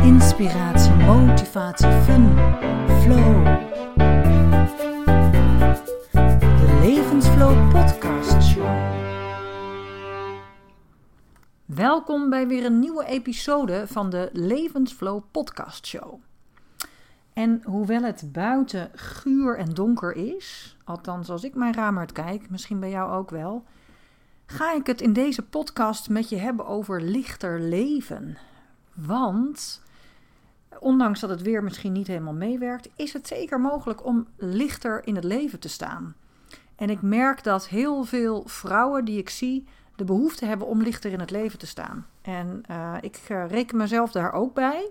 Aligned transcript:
Inspiratie, 0.00 0.92
motivatie, 0.94 1.90
fun, 1.90 2.36
flow. 3.02 3.44
De 6.32 6.78
Levensflow 6.80 7.70
Podcast 7.70 8.42
Show. 8.42 8.76
Welkom 11.64 12.30
bij 12.30 12.46
weer 12.46 12.64
een 12.64 12.78
nieuwe 12.78 13.04
episode 13.04 13.86
van 13.86 14.10
de 14.10 14.30
Levensflow 14.32 15.22
Podcast 15.30 15.86
Show. 15.86 16.20
En 17.32 17.60
hoewel 17.64 18.02
het 18.02 18.32
buiten 18.32 18.90
guur 18.94 19.58
en 19.58 19.74
donker 19.74 20.16
is, 20.16 20.76
althans 20.84 21.30
als 21.30 21.44
ik 21.44 21.54
mijn 21.54 21.74
raam 21.74 21.98
uitkijk, 21.98 22.50
misschien 22.50 22.80
bij 22.80 22.90
jou 22.90 23.12
ook 23.12 23.30
wel, 23.30 23.64
ga 24.46 24.74
ik 24.74 24.86
het 24.86 25.00
in 25.00 25.12
deze 25.12 25.42
podcast 25.42 26.08
met 26.08 26.28
je 26.28 26.36
hebben 26.36 26.66
over 26.66 27.02
lichter 27.02 27.60
leven. 27.60 28.38
Want, 28.94 29.82
ondanks 30.78 31.20
dat 31.20 31.30
het 31.30 31.42
weer 31.42 31.62
misschien 31.62 31.92
niet 31.92 32.06
helemaal 32.06 32.32
meewerkt, 32.32 32.88
is 32.96 33.12
het 33.12 33.26
zeker 33.26 33.60
mogelijk 33.60 34.04
om 34.04 34.26
lichter 34.36 35.06
in 35.06 35.14
het 35.14 35.24
leven 35.24 35.60
te 35.60 35.68
staan. 35.68 36.14
En 36.76 36.90
ik 36.90 37.02
merk 37.02 37.42
dat 37.42 37.68
heel 37.68 38.04
veel 38.04 38.42
vrouwen 38.46 39.04
die 39.04 39.18
ik 39.18 39.30
zie 39.30 39.66
de 39.96 40.04
behoefte 40.04 40.46
hebben 40.46 40.66
om 40.66 40.82
lichter 40.82 41.12
in 41.12 41.20
het 41.20 41.30
leven 41.30 41.58
te 41.58 41.66
staan. 41.66 42.06
En 42.22 42.62
uh, 42.70 42.94
ik 43.00 43.20
uh, 43.28 43.48
reken 43.48 43.76
mezelf 43.76 44.12
daar 44.12 44.32
ook 44.32 44.54
bij. 44.54 44.90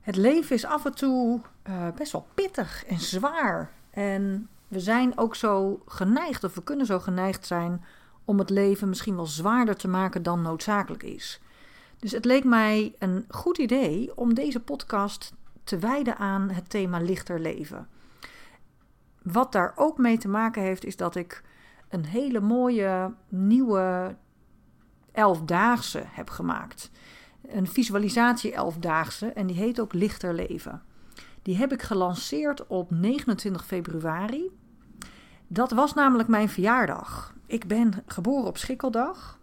Het 0.00 0.16
leven 0.16 0.56
is 0.56 0.64
af 0.64 0.84
en 0.84 0.94
toe 0.94 1.40
uh, 1.68 1.88
best 1.96 2.12
wel 2.12 2.26
pittig 2.34 2.84
en 2.84 3.00
zwaar. 3.00 3.70
En 3.90 4.48
we 4.68 4.80
zijn 4.80 5.18
ook 5.18 5.34
zo 5.34 5.82
geneigd, 5.86 6.44
of 6.44 6.54
we 6.54 6.62
kunnen 6.62 6.86
zo 6.86 7.00
geneigd 7.00 7.46
zijn, 7.46 7.84
om 8.24 8.38
het 8.38 8.50
leven 8.50 8.88
misschien 8.88 9.16
wel 9.16 9.26
zwaarder 9.26 9.76
te 9.76 9.88
maken 9.88 10.22
dan 10.22 10.42
noodzakelijk 10.42 11.02
is. 11.02 11.40
Dus 12.04 12.12
het 12.12 12.24
leek 12.24 12.44
mij 12.44 12.94
een 12.98 13.24
goed 13.28 13.58
idee 13.58 14.16
om 14.16 14.34
deze 14.34 14.60
podcast 14.60 15.34
te 15.62 15.78
wijden 15.78 16.16
aan 16.16 16.50
het 16.50 16.70
thema 16.70 16.98
lichter 16.98 17.40
leven. 17.40 17.88
Wat 19.22 19.52
daar 19.52 19.72
ook 19.76 19.98
mee 19.98 20.18
te 20.18 20.28
maken 20.28 20.62
heeft, 20.62 20.84
is 20.84 20.96
dat 20.96 21.16
ik 21.16 21.42
een 21.88 22.04
hele 22.04 22.40
mooie 22.40 23.14
nieuwe 23.28 24.16
elfdaagse 25.12 26.02
heb 26.06 26.30
gemaakt. 26.30 26.90
Een 27.48 27.66
visualisatie 27.66 28.52
elfdaagse 28.52 29.26
en 29.26 29.46
die 29.46 29.56
heet 29.56 29.80
ook 29.80 29.92
Lichter 29.92 30.34
Leven. 30.34 30.82
Die 31.42 31.56
heb 31.56 31.72
ik 31.72 31.82
gelanceerd 31.82 32.66
op 32.66 32.90
29 32.90 33.66
februari. 33.66 34.50
Dat 35.46 35.70
was 35.70 35.94
namelijk 35.94 36.28
mijn 36.28 36.48
verjaardag. 36.48 37.34
Ik 37.46 37.66
ben 37.66 37.92
geboren 38.06 38.46
op 38.46 38.56
Schikkeldag, 38.56 39.38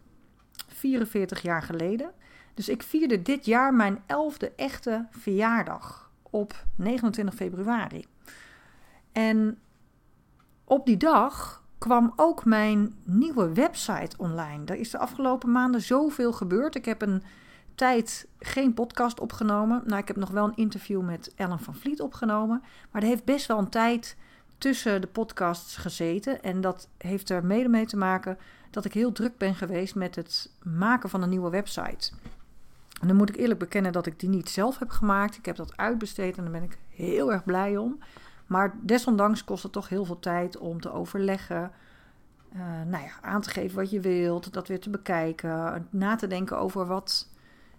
44 0.67 1.41
jaar 1.41 1.61
geleden. 1.61 2.11
Dus 2.53 2.69
ik 2.69 2.83
vierde 2.83 3.21
dit 3.21 3.45
jaar 3.45 3.73
mijn 3.73 4.03
elfde 4.05 4.51
echte 4.55 5.07
verjaardag 5.09 6.11
op 6.21 6.65
29 6.75 7.35
februari. 7.35 8.05
En 9.11 9.59
op 10.63 10.85
die 10.85 10.97
dag 10.97 11.63
kwam 11.77 12.13
ook 12.15 12.45
mijn 12.45 12.95
nieuwe 13.03 13.53
website 13.53 14.17
online. 14.17 14.65
Er 14.65 14.75
is 14.75 14.89
de 14.89 14.97
afgelopen 14.97 15.51
maanden 15.51 15.81
zoveel 15.81 16.33
gebeurd. 16.33 16.75
Ik 16.75 16.85
heb 16.85 17.01
een 17.01 17.23
tijd 17.75 18.27
geen 18.39 18.73
podcast 18.73 19.19
opgenomen. 19.19 19.81
Nou, 19.85 20.01
ik 20.01 20.07
heb 20.07 20.17
nog 20.17 20.29
wel 20.29 20.45
een 20.45 20.55
interview 20.55 21.01
met 21.01 21.33
Ellen 21.35 21.59
van 21.59 21.75
Vliet 21.75 22.01
opgenomen. 22.01 22.63
Maar 22.91 23.01
er 23.01 23.07
heeft 23.07 23.25
best 23.25 23.47
wel 23.47 23.57
een 23.57 23.69
tijd 23.69 24.17
tussen 24.57 25.01
de 25.01 25.07
podcasts 25.07 25.77
gezeten. 25.77 26.43
En 26.43 26.61
dat 26.61 26.87
heeft 26.97 27.29
er 27.29 27.45
mede 27.45 27.69
mee 27.69 27.85
te 27.85 27.97
maken 27.97 28.37
dat 28.69 28.85
ik 28.85 28.93
heel 28.93 29.11
druk 29.11 29.37
ben 29.37 29.55
geweest 29.55 29.95
met 29.95 30.15
het 30.15 30.51
maken 30.63 31.09
van 31.09 31.21
een 31.21 31.29
nieuwe 31.29 31.49
website. 31.49 32.11
En 33.01 33.07
dan 33.07 33.15
moet 33.15 33.29
ik 33.29 33.35
eerlijk 33.35 33.59
bekennen 33.59 33.91
dat 33.91 34.05
ik 34.05 34.19
die 34.19 34.29
niet 34.29 34.49
zelf 34.49 34.79
heb 34.79 34.89
gemaakt. 34.89 35.37
Ik 35.37 35.45
heb 35.45 35.55
dat 35.55 35.77
uitbesteed 35.77 36.37
en 36.37 36.43
daar 36.43 36.51
ben 36.51 36.63
ik 36.63 36.77
heel 36.89 37.31
erg 37.31 37.43
blij 37.43 37.77
om. 37.77 37.99
Maar 38.47 38.75
desondanks 38.81 39.43
kost 39.43 39.63
het 39.63 39.71
toch 39.71 39.89
heel 39.89 40.05
veel 40.05 40.19
tijd 40.19 40.57
om 40.57 40.81
te 40.81 40.91
overleggen. 40.91 41.71
Uh, 42.55 42.59
nou 42.85 43.03
ja, 43.03 43.11
aan 43.21 43.41
te 43.41 43.49
geven 43.49 43.77
wat 43.77 43.91
je 43.91 43.99
wilt, 43.99 44.53
dat 44.53 44.67
weer 44.67 44.79
te 44.79 44.89
bekijken, 44.89 45.87
na 45.89 46.15
te 46.15 46.27
denken 46.27 46.57
over 46.57 46.85
wat 46.85 47.29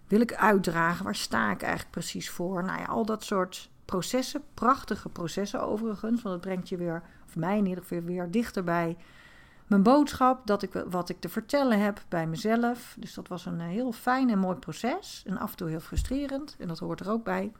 wil 0.07 0.21
ik 0.21 0.33
uitdragen, 0.33 1.03
waar 1.03 1.15
sta 1.15 1.51
ik 1.51 1.61
eigenlijk 1.61 1.91
precies 1.91 2.29
voor. 2.29 2.63
Nou 2.63 2.79
ja, 2.79 2.85
al 2.85 3.05
dat 3.05 3.23
soort 3.23 3.69
processen, 3.85 4.41
prachtige 4.53 5.09
processen 5.09 5.61
overigens, 5.61 6.21
want 6.21 6.35
het 6.35 6.43
brengt 6.43 6.69
je 6.69 6.77
weer, 6.77 7.03
of 7.27 7.35
mij 7.35 7.57
in 7.57 7.65
ieder 7.65 7.83
geval 7.83 8.03
weer 8.03 8.31
dichter 8.31 8.63
bij 8.63 8.97
mijn 9.73 9.95
boodschap, 9.95 10.47
dat 10.47 10.61
ik, 10.61 10.83
wat 10.89 11.09
ik 11.09 11.19
te 11.19 11.29
vertellen 11.29 11.79
heb 11.79 12.03
bij 12.09 12.27
mezelf. 12.27 12.95
Dus 12.99 13.13
dat 13.13 13.27
was 13.27 13.45
een 13.45 13.59
heel 13.59 13.91
fijn 13.91 14.29
en 14.29 14.39
mooi 14.39 14.57
proces 14.57 15.23
en 15.25 15.37
af 15.37 15.51
en 15.51 15.57
toe 15.57 15.69
heel 15.69 15.79
frustrerend 15.79 16.55
en 16.59 16.67
dat 16.67 16.79
hoort 16.79 16.99
er 16.99 17.09
ook 17.09 17.23
bij. 17.23 17.51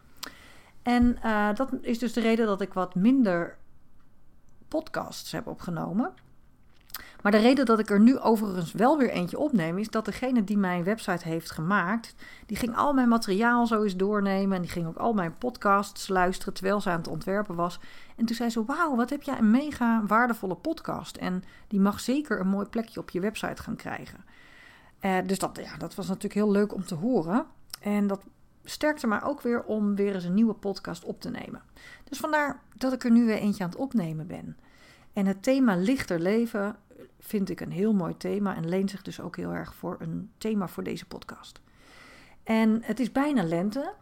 En 0.81 1.17
uh, 1.25 1.55
dat 1.55 1.69
is 1.81 1.99
dus 1.99 2.13
de 2.13 2.21
reden 2.21 2.45
dat 2.45 2.61
ik 2.61 2.73
wat 2.73 2.95
minder 2.95 3.57
podcasts 4.67 5.31
heb 5.31 5.47
opgenomen. 5.47 6.13
Maar 7.23 7.31
de 7.31 7.37
reden 7.37 7.65
dat 7.65 7.79
ik 7.79 7.89
er 7.89 7.99
nu 7.99 8.19
overigens 8.19 8.71
wel 8.71 8.97
weer 8.97 9.09
eentje 9.09 9.37
opneem, 9.37 9.77
is 9.77 9.89
dat 9.89 10.05
degene 10.05 10.43
die 10.43 10.57
mijn 10.57 10.83
website 10.83 11.27
heeft 11.27 11.51
gemaakt, 11.51 12.15
die 12.45 12.57
ging 12.57 12.75
al 12.75 12.93
mijn 12.93 13.07
materiaal 13.07 13.67
zo 13.67 13.83
eens 13.83 13.95
doornemen. 13.95 14.55
En 14.55 14.61
die 14.61 14.71
ging 14.71 14.87
ook 14.87 14.97
al 14.97 15.13
mijn 15.13 15.37
podcasts 15.37 16.07
luisteren 16.07 16.53
terwijl 16.53 16.81
ze 16.81 16.89
aan 16.89 16.97
het 16.97 17.07
ontwerpen 17.07 17.55
was. 17.55 17.79
En 18.15 18.25
toen 18.25 18.35
zei 18.35 18.49
ze: 18.49 18.65
Wauw, 18.65 18.95
wat 18.95 19.09
heb 19.09 19.23
jij 19.23 19.37
een 19.37 19.51
mega 19.51 20.03
waardevolle 20.07 20.55
podcast. 20.55 21.17
En 21.17 21.43
die 21.67 21.79
mag 21.79 21.99
zeker 21.99 22.39
een 22.39 22.47
mooi 22.47 22.65
plekje 22.65 22.99
op 22.99 23.09
je 23.09 23.19
website 23.19 23.61
gaan 23.61 23.75
krijgen. 23.75 24.25
Uh, 25.01 25.17
dus 25.25 25.39
dat, 25.39 25.59
ja, 25.63 25.77
dat 25.77 25.95
was 25.95 26.07
natuurlijk 26.07 26.33
heel 26.33 26.51
leuk 26.51 26.73
om 26.73 26.85
te 26.85 26.95
horen. 26.95 27.45
En 27.79 28.07
dat 28.07 28.23
sterkte 28.63 29.07
mij 29.07 29.23
ook 29.23 29.41
weer 29.41 29.63
om 29.63 29.95
weer 29.95 30.15
eens 30.15 30.23
een 30.23 30.33
nieuwe 30.33 30.53
podcast 30.53 31.03
op 31.03 31.21
te 31.21 31.29
nemen. 31.29 31.61
Dus 32.03 32.17
vandaar 32.17 32.61
dat 32.77 32.93
ik 32.93 33.03
er 33.03 33.11
nu 33.11 33.25
weer 33.25 33.37
eentje 33.37 33.63
aan 33.63 33.69
het 33.69 33.79
opnemen 33.79 34.27
ben. 34.27 34.57
En 35.13 35.25
het 35.25 35.43
thema 35.43 35.75
lichter 35.75 36.19
leven 36.19 36.75
vind 37.19 37.49
ik 37.49 37.59
een 37.59 37.71
heel 37.71 37.93
mooi 37.93 38.17
thema 38.17 38.55
en 38.55 38.69
leent 38.69 38.89
zich 38.89 39.01
dus 39.01 39.21
ook 39.21 39.37
heel 39.37 39.53
erg 39.53 39.75
voor 39.75 39.97
een 39.99 40.31
thema 40.37 40.67
voor 40.67 40.83
deze 40.83 41.05
podcast. 41.05 41.61
En 42.43 42.79
het 42.83 42.99
is 42.99 43.11
bijna 43.11 43.43
lente. 43.43 43.93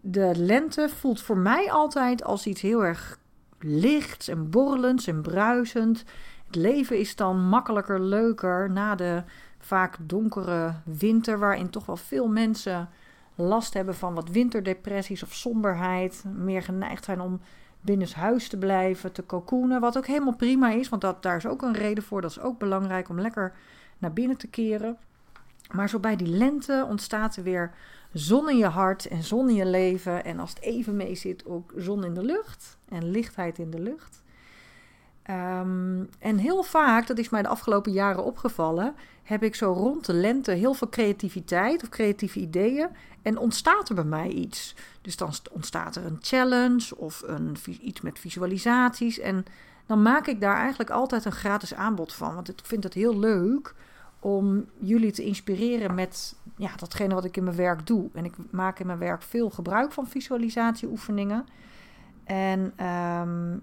De 0.00 0.32
lente 0.36 0.88
voelt 0.88 1.22
voor 1.22 1.38
mij 1.38 1.70
altijd 1.70 2.24
als 2.24 2.46
iets 2.46 2.60
heel 2.60 2.84
erg 2.84 3.18
lichts 3.58 4.28
en 4.28 4.50
borrelends 4.50 5.06
en 5.06 5.22
bruisend. 5.22 6.04
Het 6.46 6.54
leven 6.54 6.98
is 6.98 7.16
dan 7.16 7.48
makkelijker, 7.48 8.00
leuker 8.00 8.70
na 8.70 8.94
de 8.94 9.22
vaak 9.58 9.96
donkere 10.00 10.74
winter, 10.84 11.38
waarin 11.38 11.70
toch 11.70 11.86
wel 11.86 11.96
veel 11.96 12.28
mensen 12.28 12.88
last 13.34 13.74
hebben 13.74 13.94
van 13.94 14.14
wat 14.14 14.28
winterdepressies 14.28 15.22
of 15.22 15.34
somberheid, 15.34 16.24
meer 16.34 16.62
geneigd 16.62 17.04
zijn 17.04 17.20
om 17.20 17.40
binnenshuis 17.80 18.48
te 18.48 18.56
blijven, 18.56 19.12
te 19.12 19.26
cocoonen. 19.26 19.80
Wat 19.80 19.96
ook 19.96 20.06
helemaal 20.06 20.36
prima 20.36 20.70
is, 20.70 20.88
want 20.88 21.02
dat, 21.02 21.22
daar 21.22 21.36
is 21.36 21.46
ook 21.46 21.62
een 21.62 21.74
reden 21.74 22.04
voor. 22.04 22.20
Dat 22.20 22.30
is 22.30 22.40
ook 22.40 22.58
belangrijk 22.58 23.08
om 23.08 23.20
lekker 23.20 23.52
naar 23.98 24.12
binnen 24.12 24.36
te 24.36 24.48
keren. 24.48 24.98
Maar 25.72 25.88
zo 25.88 25.98
bij 25.98 26.16
die 26.16 26.28
lente 26.28 26.86
ontstaat 26.88 27.36
er 27.36 27.42
weer 27.42 27.74
zon 28.12 28.50
in 28.50 28.56
je 28.56 28.66
hart 28.66 29.06
en 29.06 29.22
zon 29.22 29.48
in 29.48 29.54
je 29.54 29.66
leven. 29.66 30.24
En 30.24 30.38
als 30.38 30.50
het 30.50 30.60
even 30.60 30.96
mee 30.96 31.14
zit, 31.14 31.46
ook 31.46 31.72
zon 31.76 32.04
in 32.04 32.14
de 32.14 32.24
lucht 32.24 32.78
en 32.88 33.10
lichtheid 33.10 33.58
in 33.58 33.70
de 33.70 33.80
lucht. 33.80 34.22
Um, 35.30 36.08
en 36.18 36.38
heel 36.38 36.62
vaak, 36.62 37.06
dat 37.06 37.18
is 37.18 37.28
mij 37.28 37.42
de 37.42 37.48
afgelopen 37.48 37.92
jaren 37.92 38.24
opgevallen, 38.24 38.94
heb 39.22 39.42
ik 39.42 39.54
zo 39.54 39.72
rond 39.72 40.06
de 40.06 40.12
lente 40.12 40.52
heel 40.52 40.74
veel 40.74 40.88
creativiteit 40.88 41.82
of 41.82 41.88
creatieve 41.88 42.40
ideeën. 42.40 42.88
En 43.22 43.38
ontstaat 43.38 43.88
er 43.88 43.94
bij 43.94 44.04
mij 44.04 44.28
iets. 44.28 44.74
Dus 45.00 45.16
dan 45.16 45.32
ontstaat 45.52 45.96
er 45.96 46.04
een 46.04 46.18
challenge 46.20 46.96
of 46.96 47.22
een, 47.26 47.56
iets 47.80 48.00
met 48.00 48.18
visualisaties. 48.18 49.18
En 49.18 49.44
dan 49.86 50.02
maak 50.02 50.26
ik 50.26 50.40
daar 50.40 50.56
eigenlijk 50.56 50.90
altijd 50.90 51.24
een 51.24 51.32
gratis 51.32 51.74
aanbod 51.74 52.12
van. 52.12 52.34
Want 52.34 52.48
ik 52.48 52.58
vind 52.62 52.84
het 52.84 52.94
heel 52.94 53.18
leuk 53.18 53.74
om 54.20 54.64
jullie 54.78 55.12
te 55.12 55.24
inspireren 55.24 55.94
met 55.94 56.34
ja, 56.56 56.70
datgene 56.76 57.14
wat 57.14 57.24
ik 57.24 57.36
in 57.36 57.44
mijn 57.44 57.56
werk 57.56 57.86
doe. 57.86 58.08
En 58.12 58.24
ik 58.24 58.34
maak 58.50 58.78
in 58.78 58.86
mijn 58.86 58.98
werk 58.98 59.22
veel 59.22 59.50
gebruik 59.50 59.92
van 59.92 60.06
visualisatieoefeningen. 60.06 61.46
En 62.24 62.86
um, 62.86 63.62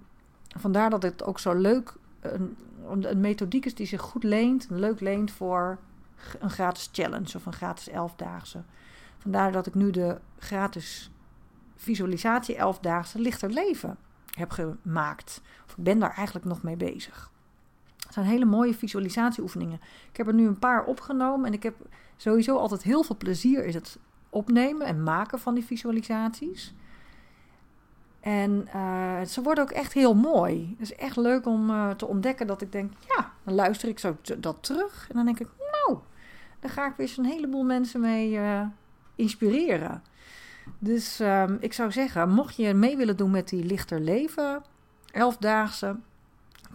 vandaar 0.56 0.90
dat 0.90 1.04
het 1.04 1.24
ook 1.24 1.40
zo 1.40 1.54
leuk, 1.54 1.94
een, 2.20 2.58
een 2.88 3.20
methodiek 3.20 3.66
is 3.66 3.76
die 3.76 3.88
zich 3.88 4.02
goed 4.02 4.24
leent, 4.24 4.68
leuk 4.70 5.00
leent 5.00 5.32
voor 5.32 5.78
een 6.40 6.50
gratis 6.50 6.90
challenge 6.92 7.38
of 7.38 7.46
een 7.46 7.54
gratis 7.54 7.90
elfdaagse. 7.90 8.64
Vandaar 9.18 9.52
dat 9.52 9.68
ik 9.68 9.74
nu 9.74 9.92
de 9.92 10.20
gratis 10.38 11.12
visualisatie 11.76 12.56
11-daagse 12.56 13.20
lichter 13.20 13.50
leven 13.50 13.98
heb 14.32 14.52
gemaakt. 14.52 15.42
Of 15.66 15.78
ik 15.78 15.84
ben 15.84 16.00
daar 16.00 16.14
eigenlijk 16.16 16.46
nog 16.46 16.64
mee 16.64 16.78
bezig. 16.78 17.32
Het 17.98 18.14
zijn 18.14 18.26
hele 18.26 18.46
mooie 18.46 18.74
visualisatieoefeningen. 18.74 19.80
Ik 20.12 20.18
heb 20.18 20.28
er 20.28 20.34
nu 20.34 20.48
een 20.48 20.60
paar 20.60 20.84
opgenomen 20.84 21.46
en 21.46 21.54
ik 21.54 21.64
heb 21.64 21.76
sowieso 22.16 22.58
altijd 22.58 22.84
heel 22.84 23.04
veel 23.04 23.18
plezier 23.18 23.66
in 23.66 23.74
het 23.74 24.00
opnemen 24.30 24.88
en 24.88 25.04
maken 25.04 25.40
van 25.40 25.54
die 25.54 25.66
visualisaties. 25.66 26.74
En 28.24 28.68
uh, 28.76 29.22
ze 29.22 29.42
worden 29.42 29.64
ook 29.64 29.72
echt 29.72 29.94
heel 29.94 30.16
mooi. 30.16 30.76
Het 30.80 30.92
is 30.92 30.96
echt 30.96 31.18
leuk 31.18 31.46
om 31.46 31.70
uh, 31.70 31.90
te 31.90 32.08
ontdekken 32.08 32.48
dat 32.48 32.62
ik 32.62 32.72
denk, 32.72 32.92
ja, 33.16 33.32
dan 33.44 33.54
luister 33.54 33.90
ik 33.90 34.00
zo 34.00 34.18
dat 34.38 34.58
terug. 34.60 35.06
En 35.10 35.16
dan 35.16 35.26
denk 35.26 35.40
ik, 35.40 35.48
nou, 35.58 36.00
daar 36.60 36.72
ga 36.72 36.88
ik 36.88 36.94
weer 36.98 37.08
zo'n 37.08 37.26
heleboel 37.26 37.64
mensen 37.64 38.02
mee 38.02 38.32
uh, 38.32 38.62
inspireren. 39.16 40.04
Dus 40.80 41.20
um, 41.20 41.58
ik 41.60 41.74
zou 41.74 41.92
zeggen, 41.92 42.30
mocht 42.30 42.56
je 42.56 42.74
mee 42.74 42.98
willen 42.98 43.18
doen 43.18 43.32
met 43.32 43.50
die 43.50 43.64
Lichter 43.64 44.00
Leven, 44.00 44.64
elfdaagse, 45.12 45.96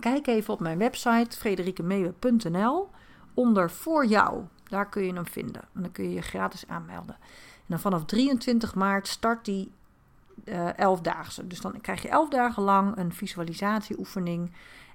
kijk 0.00 0.26
even 0.26 0.54
op 0.54 0.60
mijn 0.60 0.78
website 0.78 1.36
frederikemeeuwen.nl 1.36 2.88
onder 3.34 3.70
voor 3.70 4.06
jou. 4.06 4.42
Daar 4.68 4.88
kun 4.88 5.02
je 5.02 5.12
hem 5.12 5.26
vinden. 5.26 5.62
En 5.74 5.82
dan 5.82 5.92
kun 5.92 6.04
je 6.04 6.14
je 6.14 6.22
gratis 6.22 6.66
aanmelden. 6.66 7.16
En 7.54 7.66
dan 7.66 7.80
vanaf 7.80 8.04
23 8.04 8.74
maart 8.74 9.08
start 9.08 9.44
die 9.44 9.70
uh, 10.48 10.78
elfdaagse. 10.78 11.46
Dus 11.46 11.60
dan 11.60 11.80
krijg 11.80 12.02
je 12.02 12.08
elf 12.08 12.28
dagen 12.28 12.62
lang 12.62 12.96
een 12.96 13.12
visualisatieoefening. 13.12 14.50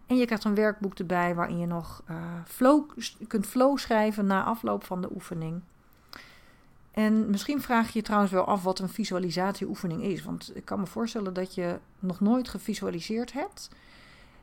En 0.07 0.17
je 0.17 0.25
krijgt 0.25 0.43
een 0.43 0.55
werkboek 0.55 0.93
erbij 0.93 1.35
waarin 1.35 1.59
je 1.59 1.65
nog 1.65 2.03
uh, 2.09 2.17
flow, 2.45 2.89
kunt 3.27 3.45
flow 3.45 3.77
schrijven 3.77 4.25
na 4.25 4.43
afloop 4.43 4.83
van 4.83 5.01
de 5.01 5.09
oefening. 5.13 5.61
En 6.91 7.29
misschien 7.29 7.61
vraag 7.61 7.87
je 7.87 7.99
je 7.99 8.05
trouwens 8.05 8.31
wel 8.31 8.45
af 8.45 8.63
wat 8.63 8.79
een 8.79 8.89
visualisatieoefening 8.89 10.03
is. 10.03 10.23
Want 10.23 10.51
ik 10.55 10.65
kan 10.65 10.79
me 10.79 10.85
voorstellen 10.85 11.33
dat 11.33 11.55
je 11.55 11.79
nog 11.99 12.19
nooit 12.19 12.49
gevisualiseerd 12.49 13.33
hebt. 13.33 13.69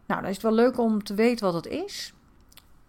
Nou, 0.06 0.20
dan 0.20 0.30
is 0.30 0.36
het 0.36 0.44
wel 0.44 0.54
leuk 0.54 0.78
om 0.78 1.02
te 1.02 1.14
weten 1.14 1.44
wat 1.44 1.64
het 1.64 1.66
is. 1.66 2.14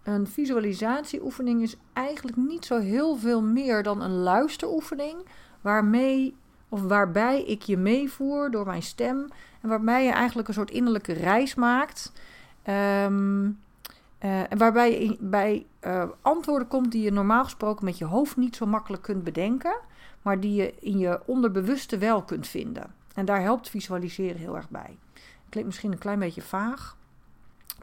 Een 0.04 0.28
visualisatieoefening 0.28 1.62
is 1.62 1.76
eigenlijk 1.94 2.38
niet 2.38 2.66
zo 2.66 2.80
heel 2.80 3.16
veel 3.16 3.42
meer 3.42 3.84
dan 3.84 4.02
een 4.02 4.18
luisteroefening. 4.18 5.26
Waarmee 5.62 6.36
of 6.72 6.82
waarbij 6.82 7.44
ik 7.44 7.62
je 7.62 7.78
meevoer 7.78 8.52
door 8.52 8.66
mijn 8.66 8.84
stem. 8.84 9.28
En 9.62 9.70
waarbij 9.70 10.06
je 10.06 10.12
eigenlijk 10.12 10.48
een 10.48 10.54
soort 10.54 10.72
innerlijke 10.72 11.14
reis 11.14 11.56
maakt. 11.56 12.12
Um, 12.68 13.60
uh, 14.22 14.52
en 14.52 14.58
waarbij 14.58 15.04
je 15.04 15.18
bij 15.20 15.66
uh, 15.82 16.04
antwoorden 16.22 16.68
komt 16.68 16.92
die 16.92 17.02
je 17.02 17.12
normaal 17.12 17.44
gesproken 17.44 17.86
met 17.86 17.98
je 17.98 18.06
hoofd 18.06 18.38
niet 18.38 18.56
zo 18.56 18.66
makkelijk 18.66 19.04
kunt 19.04 19.24
bedenken, 19.24 19.76
maar 20.22 20.40
die 20.40 20.54
je 20.54 20.74
in 20.80 20.98
je 20.98 21.22
onderbewuste 21.26 21.98
wel 21.98 22.22
kunt 22.22 22.48
vinden. 22.48 22.94
En 23.16 23.26
daar 23.26 23.42
helpt 23.42 23.70
visualiseren 23.70 24.38
heel 24.38 24.56
erg 24.56 24.70
bij. 24.70 24.98
Klinkt 25.50 25.70
misschien 25.70 25.92
een 25.92 25.98
klein 25.98 26.20
beetje 26.20 26.42
vaag, 26.42 26.98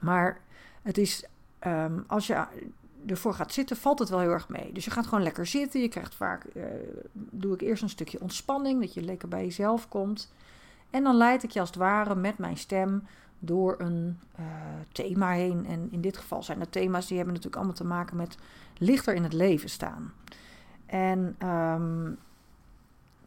maar 0.00 0.40
het 0.82 0.98
is 0.98 1.24
um, 1.66 2.04
als 2.06 2.26
je 2.26 2.44
ervoor 3.10 3.34
gaat 3.34 3.52
zitten, 3.52 3.76
valt 3.76 3.98
het 3.98 4.08
wel 4.08 4.18
heel 4.18 4.30
erg 4.30 4.48
mee. 4.48 4.72
Dus 4.72 4.84
je 4.84 4.90
gaat 4.90 5.06
gewoon 5.06 5.22
lekker 5.22 5.46
zitten. 5.46 5.80
Je 5.80 5.88
krijgt 5.88 6.14
vaak, 6.14 6.44
uh, 6.54 6.64
doe 7.12 7.54
ik 7.54 7.60
eerst 7.60 7.82
een 7.82 7.88
stukje 7.88 8.20
ontspanning, 8.20 8.80
dat 8.80 8.94
je 8.94 9.02
lekker 9.02 9.28
bij 9.28 9.44
jezelf 9.44 9.88
komt. 9.88 10.32
En 10.90 11.02
dan 11.02 11.16
leid 11.16 11.42
ik 11.42 11.50
je 11.50 11.60
als 11.60 11.68
het 11.68 11.78
ware 11.78 12.14
met 12.14 12.38
mijn 12.38 12.56
stem 12.56 13.06
door 13.38 13.74
een 13.78 14.18
uh, 14.40 14.46
thema 14.92 15.30
heen. 15.30 15.66
En 15.66 15.88
in 15.90 16.00
dit 16.00 16.16
geval 16.16 16.42
zijn 16.42 16.60
het 16.60 16.72
thema's 16.72 17.06
die 17.06 17.16
hebben 17.16 17.34
natuurlijk 17.34 17.62
allemaal 17.62 17.80
te 17.80 17.94
maken 17.94 18.16
met 18.16 18.36
lichter 18.78 19.14
in 19.14 19.22
het 19.22 19.32
leven 19.32 19.68
staan. 19.68 20.12
En 20.86 21.36
um, 21.48 22.18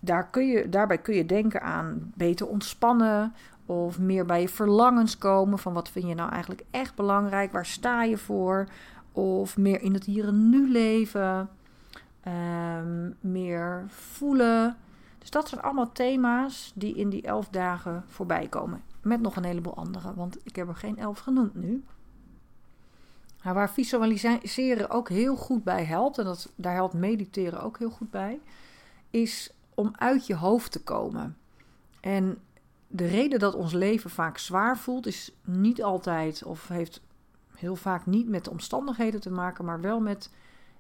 daar 0.02 0.28
kun 0.30 0.48
je, 0.48 0.70
daarbij 0.70 0.98
kun 0.98 1.16
je 1.16 1.26
denken 1.26 1.62
aan 1.62 2.12
beter 2.16 2.48
ontspannen 2.48 3.34
of 3.66 4.00
meer 4.00 4.26
bij 4.26 4.42
je 4.42 4.50
verlangens 4.50 5.18
komen 5.18 5.60
van 5.60 5.74
wat 5.74 5.90
vind 5.90 6.08
je 6.08 6.16
nou 6.16 6.32
eigenlijk 6.32 6.64
echt 6.72 6.96
belangrijk, 6.96 7.52
waar 7.52 7.66
sta 7.66 8.04
je 8.04 8.18
voor, 8.18 8.68
of 9.12 9.58
meer 9.58 9.82
in 9.82 9.94
het 9.94 10.04
hier 10.04 10.28
en 10.28 10.50
nu 10.50 10.72
leven, 10.72 11.50
um, 12.28 13.16
meer 13.20 13.86
voelen. 13.88 14.78
Dus 15.20 15.30
dat 15.30 15.50
zijn 15.50 15.62
allemaal 15.62 15.92
thema's 15.92 16.72
die 16.76 16.96
in 16.96 17.10
die 17.10 17.22
elf 17.22 17.50
dagen 17.50 18.04
voorbij 18.08 18.48
komen. 18.48 18.82
Met 19.02 19.22
nog 19.22 19.36
een 19.36 19.44
heleboel 19.44 19.76
andere, 19.76 20.14
want 20.14 20.38
ik 20.44 20.56
heb 20.56 20.68
er 20.68 20.76
geen 20.76 20.98
elf 20.98 21.20
genoemd 21.20 21.56
nu. 21.56 21.84
Waar 23.44 23.70
visualiseren 23.70 24.90
ook 24.90 25.10
heel 25.10 25.36
goed 25.36 25.64
bij 25.64 25.84
helpt, 25.84 26.18
en 26.18 26.26
dat, 26.26 26.52
daar 26.56 26.74
helpt 26.74 26.94
mediteren 26.94 27.62
ook 27.62 27.80
heel 27.80 27.90
goed 27.90 28.12
bij, 28.12 28.40
is 29.10 29.52
om 29.74 29.92
uit 29.96 30.28
je 30.28 30.36
hoofd 30.36 30.72
te 30.72 30.84
komen. 30.84 31.38
En 32.00 32.38
de 32.88 33.08
reden 33.08 33.40
dat 33.40 33.56
ons 33.56 33.74
leven 33.74 34.10
vaak 34.10 34.38
zwaar 34.38 34.78
voelt, 34.78 35.08
is 35.08 35.32
niet 35.44 35.84
altijd 35.84 36.44
of 36.44 36.68
heeft 36.68 37.02
heel 37.62 37.76
vaak 37.76 38.06
niet 38.06 38.30
met 38.30 38.44
de 38.44 38.50
omstandigheden 38.52 39.22
te 39.22 39.32
maken, 39.32 39.66
maar 39.66 39.82
wel 39.82 40.00
met 40.00 40.32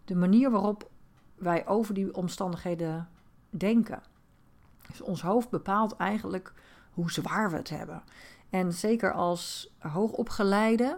de 0.05 0.15
manier 0.15 0.51
waarop 0.51 0.89
wij 1.35 1.67
over 1.67 1.93
die 1.93 2.15
omstandigheden 2.15 3.09
denken. 3.49 4.01
Dus 4.87 5.01
ons 5.01 5.21
hoofd 5.21 5.49
bepaalt 5.49 5.95
eigenlijk 5.95 6.53
hoe 6.91 7.11
zwaar 7.11 7.49
we 7.51 7.57
het 7.57 7.69
hebben. 7.69 8.03
En 8.49 8.73
zeker 8.73 9.13
als 9.13 9.73
hoogopgeleide 9.77 10.97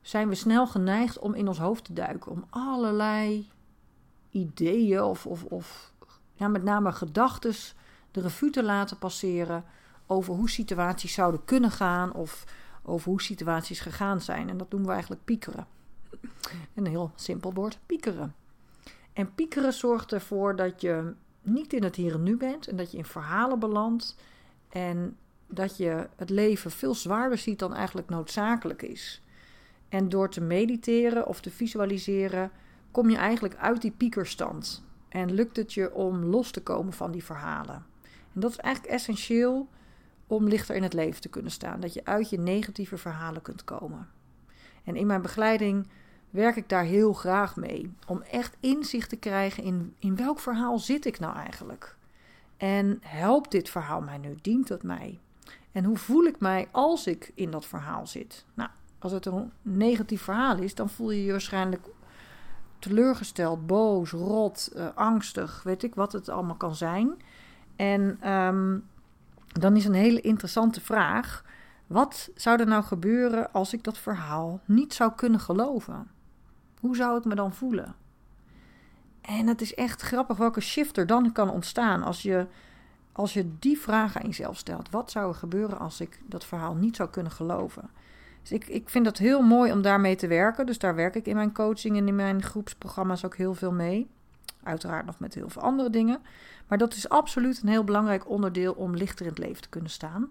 zijn 0.00 0.28
we 0.28 0.34
snel 0.34 0.66
geneigd 0.66 1.18
om 1.18 1.34
in 1.34 1.48
ons 1.48 1.58
hoofd 1.58 1.84
te 1.84 1.92
duiken, 1.92 2.32
om 2.32 2.44
allerlei 2.50 3.50
ideeën 4.30 5.02
of, 5.02 5.26
of, 5.26 5.44
of 5.44 5.92
ja, 6.34 6.48
met 6.48 6.62
name 6.62 6.92
gedachten 6.92 7.54
de 8.10 8.20
revue 8.20 8.50
te 8.50 8.62
laten 8.62 8.98
passeren 8.98 9.64
over 10.06 10.34
hoe 10.34 10.50
situaties 10.50 11.12
zouden 11.12 11.44
kunnen 11.44 11.70
gaan 11.70 12.12
of 12.12 12.44
over 12.84 13.10
hoe 13.10 13.22
situaties 13.22 13.80
gegaan 13.80 14.20
zijn. 14.20 14.48
En 14.48 14.56
dat 14.56 14.70
doen 14.70 14.84
we 14.84 14.92
eigenlijk 14.92 15.24
piekeren. 15.24 15.66
Een 16.74 16.86
heel 16.86 17.12
simpel 17.14 17.52
woord, 17.52 17.78
piekeren. 17.86 18.34
En 19.12 19.34
piekeren 19.34 19.72
zorgt 19.72 20.12
ervoor 20.12 20.56
dat 20.56 20.80
je 20.80 21.12
niet 21.42 21.72
in 21.72 21.82
het 21.82 21.96
hier 21.96 22.14
en 22.14 22.22
nu 22.22 22.36
bent 22.36 22.66
en 22.68 22.76
dat 22.76 22.90
je 22.90 22.98
in 22.98 23.04
verhalen 23.04 23.58
belandt 23.58 24.16
en 24.68 25.16
dat 25.46 25.76
je 25.76 26.08
het 26.16 26.30
leven 26.30 26.70
veel 26.70 26.94
zwaarder 26.94 27.38
ziet 27.38 27.58
dan 27.58 27.74
eigenlijk 27.74 28.08
noodzakelijk 28.08 28.82
is. 28.82 29.22
En 29.88 30.08
door 30.08 30.30
te 30.30 30.40
mediteren 30.40 31.26
of 31.26 31.40
te 31.40 31.50
visualiseren 31.50 32.50
kom 32.90 33.10
je 33.10 33.16
eigenlijk 33.16 33.56
uit 33.56 33.82
die 33.82 33.90
piekerstand 33.90 34.84
en 35.08 35.32
lukt 35.32 35.56
het 35.56 35.72
je 35.72 35.94
om 35.94 36.24
los 36.24 36.50
te 36.50 36.62
komen 36.62 36.92
van 36.92 37.10
die 37.10 37.24
verhalen. 37.24 37.86
En 38.34 38.40
dat 38.40 38.50
is 38.50 38.56
eigenlijk 38.56 38.94
essentieel 38.94 39.68
om 40.34 40.48
lichter 40.48 40.74
in 40.76 40.82
het 40.82 40.92
leven 40.92 41.20
te 41.20 41.28
kunnen 41.28 41.50
staan. 41.50 41.80
Dat 41.80 41.94
je 41.94 42.04
uit 42.04 42.30
je 42.30 42.38
negatieve 42.38 42.96
verhalen 42.96 43.42
kunt 43.42 43.64
komen. 43.64 44.08
En 44.84 44.96
in 44.96 45.06
mijn 45.06 45.22
begeleiding 45.22 45.88
werk 46.30 46.56
ik 46.56 46.68
daar 46.68 46.84
heel 46.84 47.12
graag 47.12 47.56
mee. 47.56 47.94
Om 48.06 48.22
echt 48.22 48.56
inzicht 48.60 49.08
te 49.08 49.16
krijgen 49.16 49.62
in, 49.62 49.94
in 49.98 50.16
welk 50.16 50.38
verhaal 50.38 50.78
zit 50.78 51.06
ik 51.06 51.18
nou 51.18 51.36
eigenlijk? 51.36 51.96
En 52.56 52.98
helpt 53.00 53.50
dit 53.50 53.68
verhaal 53.68 54.00
mij 54.00 54.18
nu? 54.18 54.36
Dient 54.42 54.68
het 54.68 54.82
mij? 54.82 55.18
En 55.72 55.84
hoe 55.84 55.96
voel 55.96 56.24
ik 56.24 56.40
mij 56.40 56.68
als 56.70 57.06
ik 57.06 57.32
in 57.34 57.50
dat 57.50 57.66
verhaal 57.66 58.06
zit? 58.06 58.44
Nou, 58.54 58.70
als 58.98 59.12
het 59.12 59.26
een 59.26 59.52
negatief 59.62 60.22
verhaal 60.22 60.58
is, 60.58 60.74
dan 60.74 60.88
voel 60.88 61.10
je 61.10 61.24
je 61.24 61.30
waarschijnlijk 61.30 61.88
teleurgesteld, 62.78 63.66
boos, 63.66 64.10
rot, 64.10 64.70
uh, 64.76 64.86
angstig, 64.94 65.62
weet 65.62 65.82
ik 65.82 65.94
wat 65.94 66.12
het 66.12 66.28
allemaal 66.28 66.56
kan 66.56 66.74
zijn. 66.74 67.16
En 67.76 68.30
um, 68.30 68.84
dan 69.60 69.76
is 69.76 69.84
een 69.84 69.94
hele 69.94 70.20
interessante 70.20 70.80
vraag: 70.80 71.44
wat 71.86 72.30
zou 72.34 72.60
er 72.60 72.66
nou 72.66 72.82
gebeuren 72.82 73.52
als 73.52 73.72
ik 73.72 73.84
dat 73.84 73.98
verhaal 73.98 74.60
niet 74.64 74.94
zou 74.94 75.12
kunnen 75.16 75.40
geloven? 75.40 76.10
Hoe 76.80 76.96
zou 76.96 77.18
ik 77.18 77.24
me 77.24 77.34
dan 77.34 77.54
voelen? 77.54 77.94
En 79.20 79.46
het 79.46 79.60
is 79.60 79.74
echt 79.74 80.02
grappig 80.02 80.36
welke 80.36 80.60
shift 80.60 80.96
er 80.96 81.06
dan 81.06 81.32
kan 81.32 81.50
ontstaan 81.50 82.02
als 82.02 82.22
je, 82.22 82.46
als 83.12 83.32
je 83.32 83.58
die 83.58 83.78
vraag 83.78 84.16
aan 84.16 84.26
jezelf 84.26 84.56
stelt. 84.56 84.90
Wat 84.90 85.10
zou 85.10 85.28
er 85.28 85.34
gebeuren 85.34 85.78
als 85.78 86.00
ik 86.00 86.20
dat 86.26 86.44
verhaal 86.44 86.74
niet 86.74 86.96
zou 86.96 87.08
kunnen 87.08 87.32
geloven? 87.32 87.90
Dus 88.42 88.52
ik, 88.52 88.66
ik 88.66 88.88
vind 88.88 89.06
het 89.06 89.18
heel 89.18 89.42
mooi 89.42 89.72
om 89.72 89.82
daarmee 89.82 90.16
te 90.16 90.26
werken. 90.26 90.66
Dus 90.66 90.78
daar 90.78 90.94
werk 90.94 91.14
ik 91.14 91.26
in 91.26 91.36
mijn 91.36 91.52
coaching 91.52 91.96
en 91.96 92.08
in 92.08 92.16
mijn 92.16 92.42
groepsprogramma's 92.42 93.24
ook 93.24 93.36
heel 93.36 93.54
veel 93.54 93.72
mee. 93.72 94.10
Uiteraard 94.64 95.06
nog 95.06 95.18
met 95.18 95.34
heel 95.34 95.48
veel 95.48 95.62
andere 95.62 95.90
dingen. 95.90 96.20
Maar 96.66 96.78
dat 96.78 96.94
is 96.94 97.08
absoluut 97.08 97.62
een 97.62 97.68
heel 97.68 97.84
belangrijk 97.84 98.28
onderdeel 98.28 98.72
om 98.72 98.96
lichter 98.96 99.26
in 99.26 99.30
het 99.30 99.40
leven 99.40 99.62
te 99.62 99.68
kunnen 99.68 99.90
staan. 99.90 100.30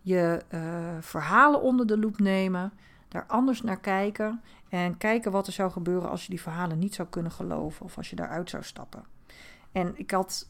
Je 0.00 0.42
uh, 0.54 0.60
verhalen 1.00 1.60
onder 1.60 1.86
de 1.86 1.98
loep 1.98 2.18
nemen, 2.18 2.72
daar 3.08 3.24
anders 3.26 3.62
naar 3.62 3.80
kijken 3.80 4.42
en 4.68 4.96
kijken 4.96 5.32
wat 5.32 5.46
er 5.46 5.52
zou 5.52 5.70
gebeuren 5.70 6.10
als 6.10 6.22
je 6.22 6.30
die 6.30 6.40
verhalen 6.40 6.78
niet 6.78 6.94
zou 6.94 7.08
kunnen 7.08 7.32
geloven 7.32 7.84
of 7.84 7.96
als 7.96 8.10
je 8.10 8.16
daaruit 8.16 8.50
zou 8.50 8.62
stappen. 8.62 9.04
En 9.72 9.92
ik 9.96 10.10
had 10.10 10.48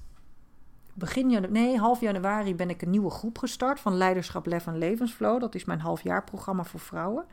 begin 0.94 1.30
januari, 1.30 1.52
nee, 1.52 1.78
half 1.78 2.00
januari 2.00 2.54
ben 2.54 2.70
ik 2.70 2.82
een 2.82 2.90
nieuwe 2.90 3.10
groep 3.10 3.38
gestart 3.38 3.80
van 3.80 3.96
Leiderschap, 3.96 4.46
Lef 4.46 4.66
en 4.66 4.78
Levensflow. 4.78 5.40
Dat 5.40 5.54
is 5.54 5.64
mijn 5.64 5.80
halfjaarprogramma 5.80 6.64
voor 6.64 6.80
vrouwen. 6.80 7.24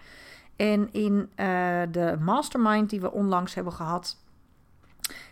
En 0.56 0.94
in 0.94 1.14
uh, 1.14 1.28
de 1.92 2.18
mastermind 2.20 2.90
die 2.90 3.02
we 3.02 3.12
onlangs 3.12 3.54
hebben 3.54 3.74
gehad, 3.74 4.18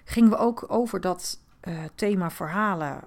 gingen 0.04 0.30
we 0.30 0.38
ook 0.38 0.66
over 0.68 1.02
dat 1.02 1.40
uh, 1.64 1.80
thema 1.96 2.32
verhalen 2.32 3.04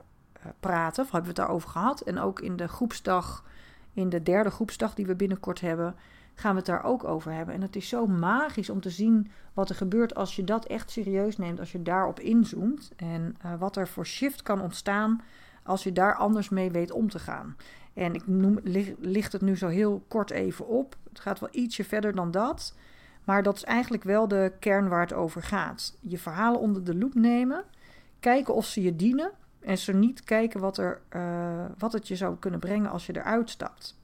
praten. 0.61 1.05
Of 1.05 1.11
hebben 1.11 1.31
we 1.31 1.41
het 1.41 1.47
daarover 1.47 1.69
gehad. 1.69 2.01
En 2.01 2.19
ook 2.19 2.41
in 2.41 2.57
de 2.57 2.69
groepsdag, 2.69 3.45
in 3.93 4.09
de 4.09 4.23
derde 4.23 4.51
groepsdag 4.51 4.95
die 4.95 5.07
we 5.07 5.15
binnenkort 5.15 5.61
hebben, 5.61 5.95
gaan 6.35 6.51
we 6.51 6.57
het 6.57 6.67
daar 6.67 6.85
ook 6.85 7.05
over 7.05 7.33
hebben. 7.33 7.55
En 7.55 7.63
het 7.63 7.77
is 7.77 7.89
zo 7.89 8.07
magisch 8.07 8.71
om 8.71 8.81
te 8.81 8.91
zien 8.91 9.31
wat 9.53 9.69
er 9.69 9.75
gebeurt 9.75 10.15
als 10.15 10.37
je 10.37 10.45
dat 10.45 10.65
echt 10.65 10.91
serieus 10.91 11.37
neemt, 11.37 11.61
als 11.61 11.73
je 11.73 11.83
daarop 11.83 12.21
inzoomt. 12.21 12.93
En 12.97 13.37
wat 13.59 13.77
er 13.77 13.89
voor 13.89 14.07
shift 14.07 14.43
kan 14.43 14.61
ontstaan 14.61 15.23
als 15.63 15.83
je 15.83 15.93
daar 15.93 16.15
anders 16.15 16.49
mee 16.49 16.71
weet 16.71 16.91
om 16.91 17.11
te 17.11 17.19
gaan. 17.19 17.57
En 17.95 18.15
ik 18.15 18.27
noem, 18.27 18.59
licht 19.01 19.33
het 19.33 19.43
nu 19.43 19.57
zo 19.57 19.69
heel 19.69 20.05
kort 20.09 20.31
even 20.31 20.67
op. 20.67 20.97
Het 21.09 21.21
gaat 21.21 21.41
wel 21.41 21.49
ietsje 21.53 21.85
verder 21.85 22.15
dan 22.15 22.31
dat. 22.31 22.75
Maar 23.29 23.43
dat 23.43 23.57
is 23.57 23.65
eigenlijk 23.65 24.05
wel 24.05 24.29
de 24.29 24.53
kern 24.59 24.89
waar 24.89 25.01
het 25.01 25.13
over 25.13 25.43
gaat. 25.43 25.97
Je 26.01 26.19
verhalen 26.19 26.61
onder 26.61 26.85
de 26.85 26.95
loep 26.95 27.15
nemen. 27.15 27.65
Kijken 28.21 28.55
of 28.55 28.67
ze 28.67 28.83
je 28.83 28.97
dienen. 28.97 29.31
En 29.61 29.79
zo 29.79 29.93
niet 29.93 30.25
kijken 30.25 30.61
wat, 30.61 30.79
er, 30.79 31.01
uh, 31.17 31.65
wat 31.79 31.93
het 31.93 32.09
je 32.09 32.17
zou 32.17 32.37
kunnen 32.37 32.61
brengen 32.61 32.91
als 32.91 33.07
je 33.07 33.17
eruit 33.17 33.51
stapt. 33.51 33.99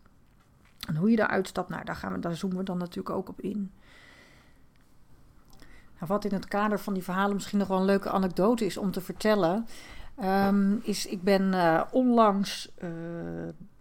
En 0.88 0.96
hoe 0.96 1.10
je 1.10 1.18
eruit 1.18 1.48
stapt, 1.48 1.68
nou, 1.68 1.84
daar, 1.84 1.96
gaan 1.96 2.12
we, 2.12 2.18
daar 2.18 2.36
zoomen 2.36 2.58
we 2.58 2.64
dan 2.64 2.78
natuurlijk 2.78 3.16
ook 3.16 3.28
op 3.28 3.40
in. 3.40 3.72
Nou, 5.94 6.06
wat 6.06 6.24
in 6.24 6.32
het 6.32 6.48
kader 6.48 6.80
van 6.80 6.94
die 6.94 7.02
verhalen 7.02 7.34
misschien 7.34 7.58
nog 7.58 7.68
wel 7.68 7.78
een 7.78 7.84
leuke 7.84 8.10
anekdote 8.10 8.64
is 8.64 8.76
om 8.76 8.90
te 8.90 9.00
vertellen. 9.00 9.66
Um, 10.22 10.80
is 10.82 11.06
ik 11.06 11.22
ben 11.22 11.42
uh, 11.52 11.82
onlangs 11.90 12.72
uh, 12.82 12.88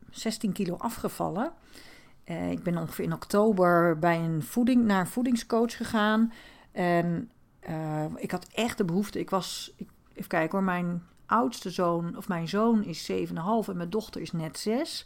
16 0.10 0.52
kilo 0.52 0.76
afgevallen. 0.78 1.52
Uh, 2.26 2.52
ik 2.52 2.64
ben 2.64 2.78
ongeveer 2.78 3.06
in 3.06 3.14
oktober 3.14 4.00
bij 4.00 4.20
een 4.20 4.44
voeding, 4.44 4.86
naar 4.86 5.00
een 5.00 5.08
voedingscoach 5.08 5.78
gegaan. 5.78 6.34
En 6.72 7.30
uh, 7.70 8.06
ik 8.16 8.32
had 8.32 8.48
echt 8.54 8.78
de 8.78 8.86
behoefte. 8.86 9.20
Ik 9.20 9.30
was, 9.30 9.74
ik, 9.76 9.90
even 10.14 10.30
kijken 10.30 10.58
hoor, 10.58 10.64
mijn 10.64 11.04
oudste 11.26 11.70
zoon, 11.70 12.18
of 12.18 12.28
mijn 12.28 12.48
zoon 12.48 12.84
is 12.84 13.12
7,5 13.12 13.16
en 13.68 13.78
mijn 13.78 13.90
dochter 13.90 14.22
is 14.22 14.32
net 14.32 14.60
6. 14.60 15.06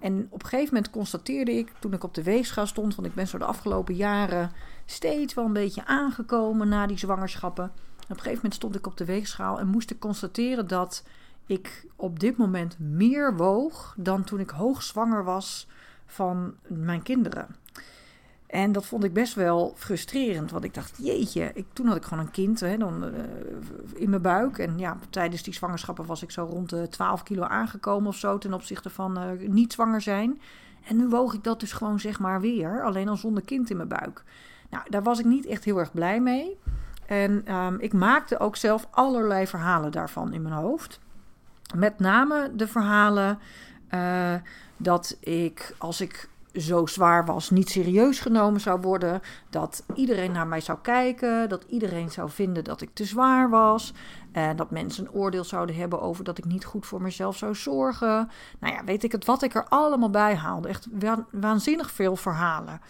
En 0.00 0.26
op 0.30 0.42
een 0.42 0.48
gegeven 0.48 0.74
moment 0.74 0.92
constateerde 0.92 1.52
ik, 1.52 1.72
toen 1.78 1.92
ik 1.92 2.04
op 2.04 2.14
de 2.14 2.22
weegschaal 2.22 2.66
stond, 2.66 2.94
want 2.94 3.08
ik 3.08 3.14
ben 3.14 3.28
zo 3.28 3.38
de 3.38 3.44
afgelopen 3.44 3.94
jaren 3.94 4.52
steeds 4.84 5.34
wel 5.34 5.44
een 5.44 5.52
beetje 5.52 5.86
aangekomen 5.86 6.68
na 6.68 6.86
die 6.86 6.98
zwangerschappen. 6.98 7.64
op 7.64 8.08
een 8.08 8.16
gegeven 8.16 8.34
moment 8.34 8.54
stond 8.54 8.74
ik 8.74 8.86
op 8.86 8.96
de 8.96 9.04
weegschaal 9.04 9.58
en 9.58 9.68
moest 9.68 9.90
ik 9.90 9.98
constateren 9.98 10.66
dat 10.66 11.04
ik 11.46 11.86
op 11.96 12.20
dit 12.20 12.36
moment 12.36 12.78
meer 12.78 13.36
woog 13.36 13.94
dan 13.98 14.24
toen 14.24 14.40
ik 14.40 14.50
hoogzwanger 14.50 15.24
was 15.24 15.68
van 16.12 16.54
mijn 16.66 17.02
kinderen. 17.02 17.46
En 18.46 18.72
dat 18.72 18.86
vond 18.86 19.04
ik 19.04 19.12
best 19.12 19.34
wel 19.34 19.74
frustrerend, 19.76 20.50
want 20.50 20.64
ik 20.64 20.74
dacht, 20.74 20.98
jeetje, 21.02 21.50
ik, 21.54 21.66
toen 21.72 21.86
had 21.86 21.96
ik 21.96 22.02
gewoon 22.02 22.24
een 22.24 22.30
kind 22.30 22.60
hè, 22.60 22.76
dan, 22.76 23.04
uh, 23.04 23.10
in 23.94 24.10
mijn 24.10 24.22
buik. 24.22 24.58
En 24.58 24.78
ja, 24.78 24.98
tijdens 25.10 25.42
die 25.42 25.54
zwangerschappen 25.54 26.06
was 26.06 26.22
ik 26.22 26.30
zo 26.30 26.44
rond 26.44 26.70
de 26.70 26.88
12 26.88 27.22
kilo 27.22 27.42
aangekomen 27.42 28.08
of 28.08 28.16
zo 28.16 28.38
ten 28.38 28.52
opzichte 28.52 28.90
van 28.90 29.18
uh, 29.18 29.48
niet 29.48 29.72
zwanger 29.72 30.00
zijn. 30.00 30.40
En 30.84 30.96
nu 30.96 31.08
woog 31.08 31.34
ik 31.34 31.44
dat 31.44 31.60
dus 31.60 31.72
gewoon 31.72 32.00
zeg 32.00 32.18
maar 32.18 32.40
weer, 32.40 32.82
alleen 32.82 33.08
al 33.08 33.16
zonder 33.16 33.44
kind 33.44 33.70
in 33.70 33.76
mijn 33.76 33.88
buik. 33.88 34.24
Nou, 34.70 34.84
daar 34.88 35.02
was 35.02 35.18
ik 35.18 35.24
niet 35.24 35.46
echt 35.46 35.64
heel 35.64 35.78
erg 35.78 35.92
blij 35.92 36.20
mee. 36.20 36.58
En 37.06 37.54
um, 37.54 37.80
ik 37.80 37.92
maakte 37.92 38.38
ook 38.38 38.56
zelf 38.56 38.86
allerlei 38.90 39.46
verhalen 39.46 39.92
daarvan 39.92 40.32
in 40.32 40.42
mijn 40.42 40.54
hoofd. 40.54 41.00
Met 41.74 41.98
name 41.98 42.50
de 42.54 42.68
verhalen 42.68 43.38
uh, 43.94 44.34
dat 44.76 45.16
ik, 45.20 45.74
als 45.78 46.00
ik 46.00 46.28
zo 46.54 46.86
zwaar 46.86 47.24
was, 47.24 47.50
niet 47.50 47.70
serieus 47.70 48.20
genomen 48.20 48.60
zou 48.60 48.80
worden. 48.80 49.20
Dat 49.50 49.84
iedereen 49.94 50.32
naar 50.32 50.46
mij 50.46 50.60
zou 50.60 50.78
kijken. 50.82 51.48
Dat 51.48 51.64
iedereen 51.68 52.10
zou 52.10 52.30
vinden 52.30 52.64
dat 52.64 52.80
ik 52.80 52.90
te 52.92 53.04
zwaar 53.04 53.50
was. 53.50 53.92
En 54.32 54.56
dat 54.56 54.70
mensen 54.70 55.04
een 55.04 55.12
oordeel 55.12 55.44
zouden 55.44 55.76
hebben 55.76 56.00
over 56.00 56.24
dat 56.24 56.38
ik 56.38 56.44
niet 56.44 56.64
goed 56.64 56.86
voor 56.86 57.02
mezelf 57.02 57.36
zou 57.36 57.54
zorgen. 57.54 58.30
Nou 58.58 58.74
ja, 58.74 58.84
weet 58.84 59.04
ik 59.04 59.12
het 59.12 59.24
wat 59.24 59.42
ik 59.42 59.54
er 59.54 59.66
allemaal 59.68 60.10
bij 60.10 60.34
haalde. 60.34 60.68
Echt 60.68 60.86
waanzinnig 61.30 61.90
veel 61.90 62.16
verhalen. 62.16 62.80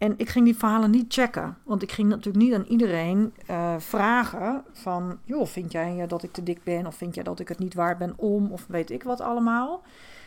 En 0.00 0.14
ik 0.16 0.28
ging 0.28 0.44
die 0.44 0.56
verhalen 0.56 0.90
niet 0.90 1.12
checken. 1.12 1.56
Want 1.62 1.82
ik 1.82 1.92
ging 1.92 2.08
natuurlijk 2.08 2.44
niet 2.44 2.54
aan 2.54 2.64
iedereen 2.64 3.34
uh, 3.50 3.74
vragen 3.78 4.64
van... 4.72 5.18
joh, 5.24 5.46
vind 5.46 5.72
jij 5.72 6.06
dat 6.06 6.22
ik 6.22 6.32
te 6.32 6.42
dik 6.42 6.64
ben? 6.64 6.86
Of 6.86 6.94
vind 6.94 7.14
jij 7.14 7.24
dat 7.24 7.40
ik 7.40 7.48
het 7.48 7.58
niet 7.58 7.74
waard 7.74 7.98
ben 7.98 8.12
om? 8.16 8.52
Of 8.52 8.66
weet 8.66 8.90
ik 8.90 9.02
wat 9.02 9.20
allemaal. 9.20 9.82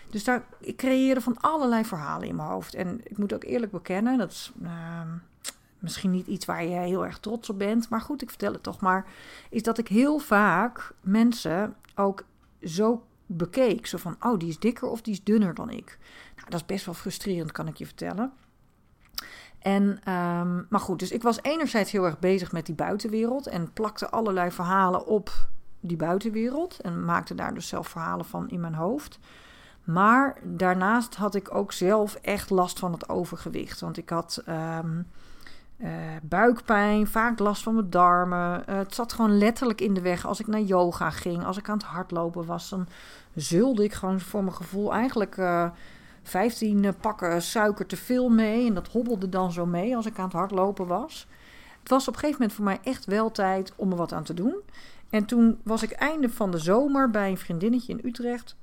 Dus 0.09 0.23
daar, 0.23 0.45
ik 0.59 0.77
creëerde 0.77 1.21
van 1.21 1.37
allerlei 1.39 1.85
verhalen 1.85 2.27
in 2.27 2.35
mijn 2.35 2.49
hoofd. 2.49 2.75
En 2.75 3.01
ik 3.03 3.17
moet 3.17 3.33
ook 3.33 3.43
eerlijk 3.43 3.71
bekennen, 3.71 4.17
dat 4.17 4.31
is 4.31 4.51
uh, 4.61 4.69
misschien 5.79 6.11
niet 6.11 6.27
iets 6.27 6.45
waar 6.45 6.63
je 6.63 6.75
heel 6.75 7.05
erg 7.05 7.19
trots 7.19 7.49
op 7.49 7.57
bent. 7.57 7.89
Maar 7.89 8.01
goed, 8.01 8.21
ik 8.21 8.29
vertel 8.29 8.53
het 8.53 8.63
toch 8.63 8.79
maar. 8.79 9.05
Is 9.49 9.63
dat 9.63 9.77
ik 9.77 9.87
heel 9.87 10.19
vaak 10.19 10.93
mensen 11.01 11.75
ook 11.95 12.23
zo 12.63 13.03
bekeek. 13.25 13.85
Zo 13.87 13.97
van, 13.97 14.15
oh, 14.19 14.39
die 14.39 14.49
is 14.49 14.59
dikker 14.59 14.87
of 14.87 15.01
die 15.01 15.13
is 15.13 15.23
dunner 15.23 15.53
dan 15.53 15.69
ik. 15.69 15.97
Nou, 16.35 16.49
dat 16.49 16.59
is 16.59 16.65
best 16.65 16.85
wel 16.85 16.93
frustrerend, 16.93 17.51
kan 17.51 17.67
ik 17.67 17.77
je 17.77 17.85
vertellen. 17.85 18.31
En, 19.63 19.83
um, 19.83 20.65
maar 20.69 20.79
goed, 20.79 20.99
dus 20.99 21.11
ik 21.11 21.23
was 21.23 21.41
enerzijds 21.41 21.91
heel 21.91 22.05
erg 22.05 22.19
bezig 22.19 22.51
met 22.51 22.65
die 22.65 22.75
buitenwereld 22.75 23.47
en 23.47 23.73
plakte 23.73 24.09
allerlei 24.09 24.51
verhalen 24.51 25.05
op 25.05 25.31
die 25.79 25.97
buitenwereld 25.97 26.79
en 26.79 27.05
maakte 27.05 27.35
daar 27.35 27.53
dus 27.53 27.67
zelf 27.67 27.87
verhalen 27.87 28.25
van 28.25 28.49
in 28.49 28.59
mijn 28.59 28.73
hoofd. 28.73 29.19
Maar 29.83 30.37
daarnaast 30.43 31.15
had 31.15 31.35
ik 31.35 31.55
ook 31.55 31.71
zelf 31.71 32.15
echt 32.15 32.49
last 32.49 32.79
van 32.79 32.91
het 32.91 33.09
overgewicht. 33.09 33.79
Want 33.79 33.97
ik 33.97 34.09
had 34.09 34.43
um, 34.49 35.07
uh, 35.77 35.89
buikpijn, 36.21 37.07
vaak 37.07 37.39
last 37.39 37.63
van 37.63 37.73
mijn 37.73 37.89
darmen. 37.89 38.63
Uh, 38.69 38.75
het 38.75 38.95
zat 38.95 39.13
gewoon 39.13 39.37
letterlijk 39.37 39.81
in 39.81 39.93
de 39.93 40.01
weg. 40.01 40.25
Als 40.25 40.39
ik 40.39 40.47
naar 40.47 40.61
yoga 40.61 41.09
ging, 41.09 41.45
als 41.45 41.57
ik 41.57 41.69
aan 41.69 41.77
het 41.77 41.85
hardlopen 41.85 42.45
was, 42.45 42.69
dan 42.69 42.87
zulde 43.35 43.83
ik 43.83 43.93
gewoon 43.93 44.19
voor 44.19 44.43
mijn 44.43 44.55
gevoel 44.55 44.93
eigenlijk 44.93 45.37
uh, 45.37 45.69
15 46.23 46.93
pakken 47.01 47.41
suiker 47.41 47.85
te 47.85 47.97
veel 47.97 48.29
mee. 48.29 48.67
En 48.67 48.73
dat 48.73 48.87
hobbelde 48.87 49.29
dan 49.29 49.51
zo 49.51 49.65
mee 49.65 49.95
als 49.95 50.05
ik 50.05 50.17
aan 50.17 50.25
het 50.25 50.33
hardlopen 50.33 50.87
was. 50.87 51.27
Het 51.79 51.89
was 51.89 52.07
op 52.07 52.13
een 52.13 52.19
gegeven 52.19 52.39
moment 52.39 52.57
voor 52.57 52.65
mij 52.65 52.79
echt 52.83 53.05
wel 53.05 53.31
tijd 53.31 53.73
om 53.75 53.91
er 53.91 53.97
wat 53.97 54.13
aan 54.13 54.23
te 54.23 54.33
doen. 54.33 54.55
En 55.09 55.25
toen 55.25 55.59
was 55.63 55.83
ik 55.83 55.91
einde 55.91 56.29
van 56.29 56.51
de 56.51 56.57
zomer 56.57 57.09
bij 57.09 57.29
een 57.29 57.37
vriendinnetje 57.37 57.93
in 57.93 58.07
Utrecht. 58.07 58.55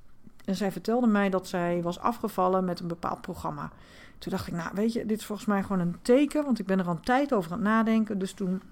En 0.45 0.55
zij 0.55 0.73
vertelde 0.73 1.07
mij 1.07 1.31
dat 1.31 1.49
zij 1.49 1.83
was 1.83 1.99
afgevallen 1.99 2.65
met 2.65 2.81
een 2.81 2.89
bepaald 2.89 3.21
programma. 3.21 3.71
Toen 4.19 4.33
dacht 4.33 4.47
ik, 4.47 4.55
nou 4.55 4.71
weet 4.75 4.93
je, 4.93 5.07
dit 5.07 5.19
is 5.19 5.27
volgens 5.27 5.49
mij 5.49 5.63
gewoon 5.63 5.81
een 5.81 5.97
teken, 6.03 6.45
want 6.45 6.59
ik 6.59 6.67
ben 6.67 6.79
er 6.79 6.87
al 6.87 6.91
een 6.91 7.01
tijd 7.01 7.33
over 7.33 7.53
aan 7.53 7.59
het 7.59 7.67
nadenken. 7.67 8.19
Dus 8.19 8.33
toen 8.33 8.63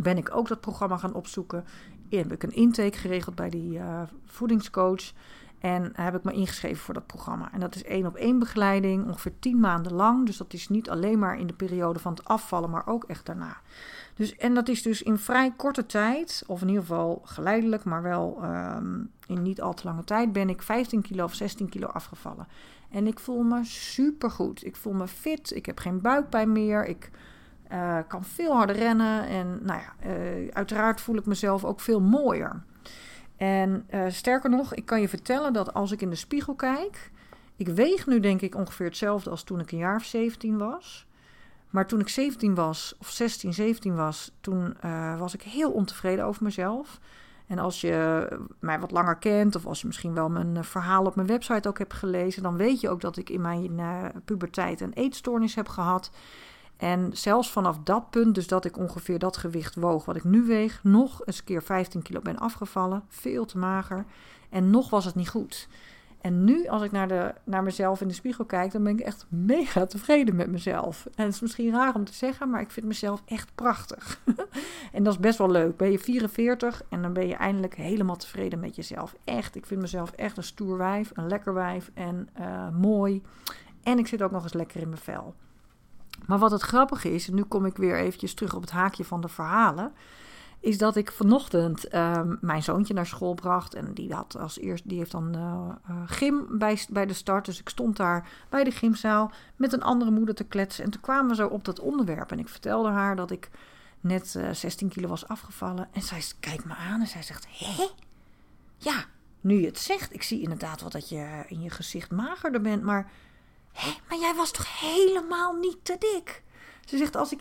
ben 0.00 0.16
ik 0.16 0.34
ook 0.36 0.48
dat 0.48 0.60
programma 0.60 0.96
gaan 0.96 1.14
opzoeken. 1.14 1.64
Heb 2.08 2.32
ik 2.32 2.42
een 2.42 2.54
intake 2.54 2.98
geregeld 2.98 3.34
bij 3.34 3.50
die 3.50 3.78
uh, 3.78 4.02
voedingscoach. 4.24 5.12
En 5.60 5.90
heb 5.92 6.14
ik 6.14 6.24
me 6.24 6.32
ingeschreven 6.32 6.82
voor 6.82 6.94
dat 6.94 7.06
programma. 7.06 7.52
En 7.52 7.60
dat 7.60 7.74
is 7.74 7.84
één 7.84 8.06
op 8.06 8.16
één 8.16 8.38
begeleiding, 8.38 9.06
ongeveer 9.06 9.38
tien 9.38 9.60
maanden 9.60 9.92
lang. 9.92 10.26
Dus 10.26 10.36
dat 10.36 10.52
is 10.52 10.68
niet 10.68 10.90
alleen 10.90 11.18
maar 11.18 11.38
in 11.38 11.46
de 11.46 11.52
periode 11.52 11.98
van 11.98 12.12
het 12.12 12.24
afvallen, 12.24 12.70
maar 12.70 12.86
ook 12.86 13.04
echt 13.04 13.26
daarna. 13.26 13.56
Dus, 14.14 14.36
en 14.36 14.54
dat 14.54 14.68
is 14.68 14.82
dus 14.82 15.02
in 15.02 15.18
vrij 15.18 15.52
korte 15.56 15.86
tijd, 15.86 16.44
of 16.46 16.62
in 16.62 16.68
ieder 16.68 16.82
geval 16.82 17.22
geleidelijk, 17.24 17.84
maar 17.84 18.02
wel 18.02 18.40
um, 18.44 19.10
in 19.26 19.42
niet 19.42 19.60
al 19.60 19.74
te 19.74 19.84
lange 19.84 20.04
tijd, 20.04 20.32
ben 20.32 20.48
ik 20.48 20.62
15 20.62 21.02
kilo 21.02 21.24
of 21.24 21.34
16 21.34 21.68
kilo 21.68 21.86
afgevallen. 21.86 22.46
En 22.90 23.06
ik 23.06 23.18
voel 23.18 23.42
me 23.42 23.64
super 23.64 24.30
goed. 24.30 24.64
Ik 24.64 24.76
voel 24.76 24.92
me 24.92 25.08
fit. 25.08 25.56
Ik 25.56 25.66
heb 25.66 25.78
geen 25.78 26.00
buikpijn 26.00 26.52
meer. 26.52 26.86
Ik 26.86 27.10
uh, 27.72 27.98
kan 28.08 28.24
veel 28.24 28.52
harder 28.52 28.76
rennen. 28.76 29.26
En 29.26 29.58
nou 29.62 29.80
ja, 29.80 30.10
uh, 30.10 30.48
uiteraard 30.48 31.00
voel 31.00 31.16
ik 31.16 31.26
mezelf 31.26 31.64
ook 31.64 31.80
veel 31.80 32.00
mooier. 32.00 32.62
En 33.40 33.86
uh, 33.94 34.04
sterker 34.08 34.50
nog, 34.50 34.74
ik 34.74 34.86
kan 34.86 35.00
je 35.00 35.08
vertellen 35.08 35.52
dat 35.52 35.74
als 35.74 35.92
ik 35.92 36.02
in 36.02 36.10
de 36.10 36.16
spiegel 36.16 36.54
kijk. 36.54 37.10
Ik 37.56 37.68
weeg 37.68 38.06
nu 38.06 38.20
denk 38.20 38.40
ik 38.40 38.54
ongeveer 38.54 38.86
hetzelfde 38.86 39.30
als 39.30 39.42
toen 39.42 39.60
ik 39.60 39.72
een 39.72 39.78
jaar 39.78 39.96
of 39.96 40.04
17 40.04 40.58
was. 40.58 41.06
Maar 41.70 41.86
toen 41.86 42.00
ik 42.00 42.08
17 42.08 42.54
was, 42.54 42.94
of 42.98 43.08
16, 43.08 43.52
17 43.52 43.94
was, 43.96 44.32
toen 44.40 44.76
uh, 44.84 45.18
was 45.18 45.34
ik 45.34 45.42
heel 45.42 45.72
ontevreden 45.72 46.24
over 46.24 46.44
mezelf. 46.44 47.00
En 47.46 47.58
als 47.58 47.80
je 47.80 48.28
mij 48.58 48.80
wat 48.80 48.90
langer 48.90 49.16
kent, 49.16 49.56
of 49.56 49.66
als 49.66 49.80
je 49.80 49.86
misschien 49.86 50.14
wel 50.14 50.28
mijn 50.28 50.56
eh, 50.56 50.62
verhaal 50.62 51.04
op 51.04 51.14
mijn 51.14 51.26
website 51.26 51.68
ook 51.68 51.78
hebt 51.78 51.94
gelezen, 51.94 52.42
dan 52.42 52.56
weet 52.56 52.80
je 52.80 52.88
ook 52.88 53.00
dat 53.00 53.16
ik 53.16 53.30
in 53.30 53.40
mijn 53.40 53.78
uh, 53.78 54.04
puberteit 54.24 54.80
een 54.80 54.92
eetstoornis 54.92 55.54
heb 55.54 55.68
gehad. 55.68 56.10
En 56.80 57.10
zelfs 57.12 57.50
vanaf 57.50 57.78
dat 57.84 58.10
punt, 58.10 58.34
dus 58.34 58.46
dat 58.46 58.64
ik 58.64 58.78
ongeveer 58.78 59.18
dat 59.18 59.36
gewicht 59.36 59.74
woog 59.74 60.04
wat 60.04 60.16
ik 60.16 60.24
nu 60.24 60.42
weeg, 60.42 60.80
nog 60.82 61.26
eens 61.26 61.44
keer 61.44 61.62
15 61.62 62.02
kilo 62.02 62.20
ben 62.20 62.38
afgevallen. 62.38 63.02
Veel 63.08 63.44
te 63.44 63.58
mager. 63.58 64.04
En 64.50 64.70
nog 64.70 64.90
was 64.90 65.04
het 65.04 65.14
niet 65.14 65.28
goed. 65.28 65.68
En 66.20 66.44
nu, 66.44 66.68
als 66.68 66.82
ik 66.82 66.92
naar, 66.92 67.08
de, 67.08 67.34
naar 67.44 67.62
mezelf 67.62 68.00
in 68.00 68.08
de 68.08 68.14
spiegel 68.14 68.44
kijk, 68.44 68.72
dan 68.72 68.82
ben 68.82 68.98
ik 68.98 69.00
echt 69.00 69.26
mega 69.28 69.86
tevreden 69.86 70.36
met 70.36 70.50
mezelf. 70.50 71.06
En 71.14 71.24
het 71.24 71.34
is 71.34 71.40
misschien 71.40 71.72
raar 71.72 71.94
om 71.94 72.04
te 72.04 72.14
zeggen, 72.14 72.50
maar 72.50 72.60
ik 72.60 72.70
vind 72.70 72.86
mezelf 72.86 73.22
echt 73.26 73.54
prachtig. 73.54 74.20
en 74.92 75.02
dat 75.02 75.12
is 75.12 75.20
best 75.20 75.38
wel 75.38 75.50
leuk. 75.50 75.76
Ben 75.76 75.90
je 75.90 75.98
44 75.98 76.82
en 76.88 77.02
dan 77.02 77.12
ben 77.12 77.26
je 77.26 77.34
eindelijk 77.34 77.74
helemaal 77.74 78.16
tevreden 78.16 78.60
met 78.60 78.76
jezelf. 78.76 79.14
Echt, 79.24 79.56
ik 79.56 79.66
vind 79.66 79.80
mezelf 79.80 80.10
echt 80.10 80.36
een 80.36 80.42
stoer 80.42 80.76
wijf, 80.76 81.10
een 81.14 81.28
lekker 81.28 81.54
wijf 81.54 81.90
en 81.94 82.28
uh, 82.40 82.68
mooi. 82.68 83.22
En 83.82 83.98
ik 83.98 84.06
zit 84.06 84.22
ook 84.22 84.30
nog 84.30 84.42
eens 84.42 84.52
lekker 84.52 84.80
in 84.80 84.88
mijn 84.88 85.00
vel. 85.00 85.34
Maar 86.26 86.38
wat 86.38 86.50
het 86.50 86.62
grappige 86.62 87.14
is, 87.14 87.28
en 87.28 87.34
nu 87.34 87.42
kom 87.42 87.66
ik 87.66 87.76
weer 87.76 87.96
eventjes 87.96 88.34
terug 88.34 88.54
op 88.54 88.60
het 88.60 88.70
haakje 88.70 89.04
van 89.04 89.20
de 89.20 89.28
verhalen 89.28 89.92
is 90.60 90.78
dat 90.78 90.96
ik 90.96 91.12
vanochtend 91.12 91.88
ehm, 91.88 92.36
mijn 92.40 92.62
zoontje 92.62 92.94
naar 92.94 93.06
school 93.06 93.34
bracht. 93.34 93.74
En 93.74 93.94
die 93.94 94.14
had 94.14 94.36
als 94.38 94.58
eerst, 94.58 94.88
die 94.88 94.98
heeft 94.98 95.10
dan 95.10 95.36
uh, 95.36 96.02
gym 96.06 96.46
bij, 96.58 96.78
bij 96.88 97.06
de 97.06 97.12
start. 97.12 97.44
Dus 97.44 97.60
ik 97.60 97.68
stond 97.68 97.96
daar 97.96 98.28
bij 98.48 98.64
de 98.64 98.70
gymzaal 98.70 99.32
met 99.56 99.72
een 99.72 99.82
andere 99.82 100.10
moeder 100.10 100.34
te 100.34 100.44
kletsen. 100.44 100.84
En 100.84 100.90
toen 100.90 101.00
kwamen 101.00 101.28
we 101.28 101.34
zo 101.34 101.46
op 101.46 101.64
dat 101.64 101.80
onderwerp. 101.80 102.32
En 102.32 102.38
ik 102.38 102.48
vertelde 102.48 102.88
haar 102.88 103.16
dat 103.16 103.30
ik 103.30 103.50
net 104.00 104.38
16 104.52 104.88
kilo 104.88 105.08
was 105.08 105.28
afgevallen. 105.28 105.88
En 105.92 106.02
zij 106.02 106.22
kijkt 106.40 106.64
me 106.64 106.74
aan 106.74 107.00
en 107.00 107.06
zij 107.06 107.22
zegt: 107.22 107.46
Hé? 107.48 107.86
Ja, 108.76 109.04
nu 109.40 109.60
je 109.60 109.66
het 109.66 109.78
zegt, 109.78 110.14
ik 110.14 110.22
zie 110.22 110.40
inderdaad 110.40 110.80
wel 110.80 110.90
dat 110.90 111.08
je 111.08 111.44
in 111.48 111.60
je 111.60 111.70
gezicht 111.70 112.10
magerder 112.10 112.60
bent. 112.60 112.82
Maar, 112.82 113.10
hé, 113.72 113.90
maar 114.08 114.18
jij 114.18 114.34
was 114.34 114.50
toch 114.50 114.80
helemaal 114.80 115.54
niet 115.54 115.78
te 115.82 115.96
dik? 115.98 116.42
Ze 116.84 116.96
zegt, 116.96 117.16
als 117.16 117.32
ik 117.32 117.40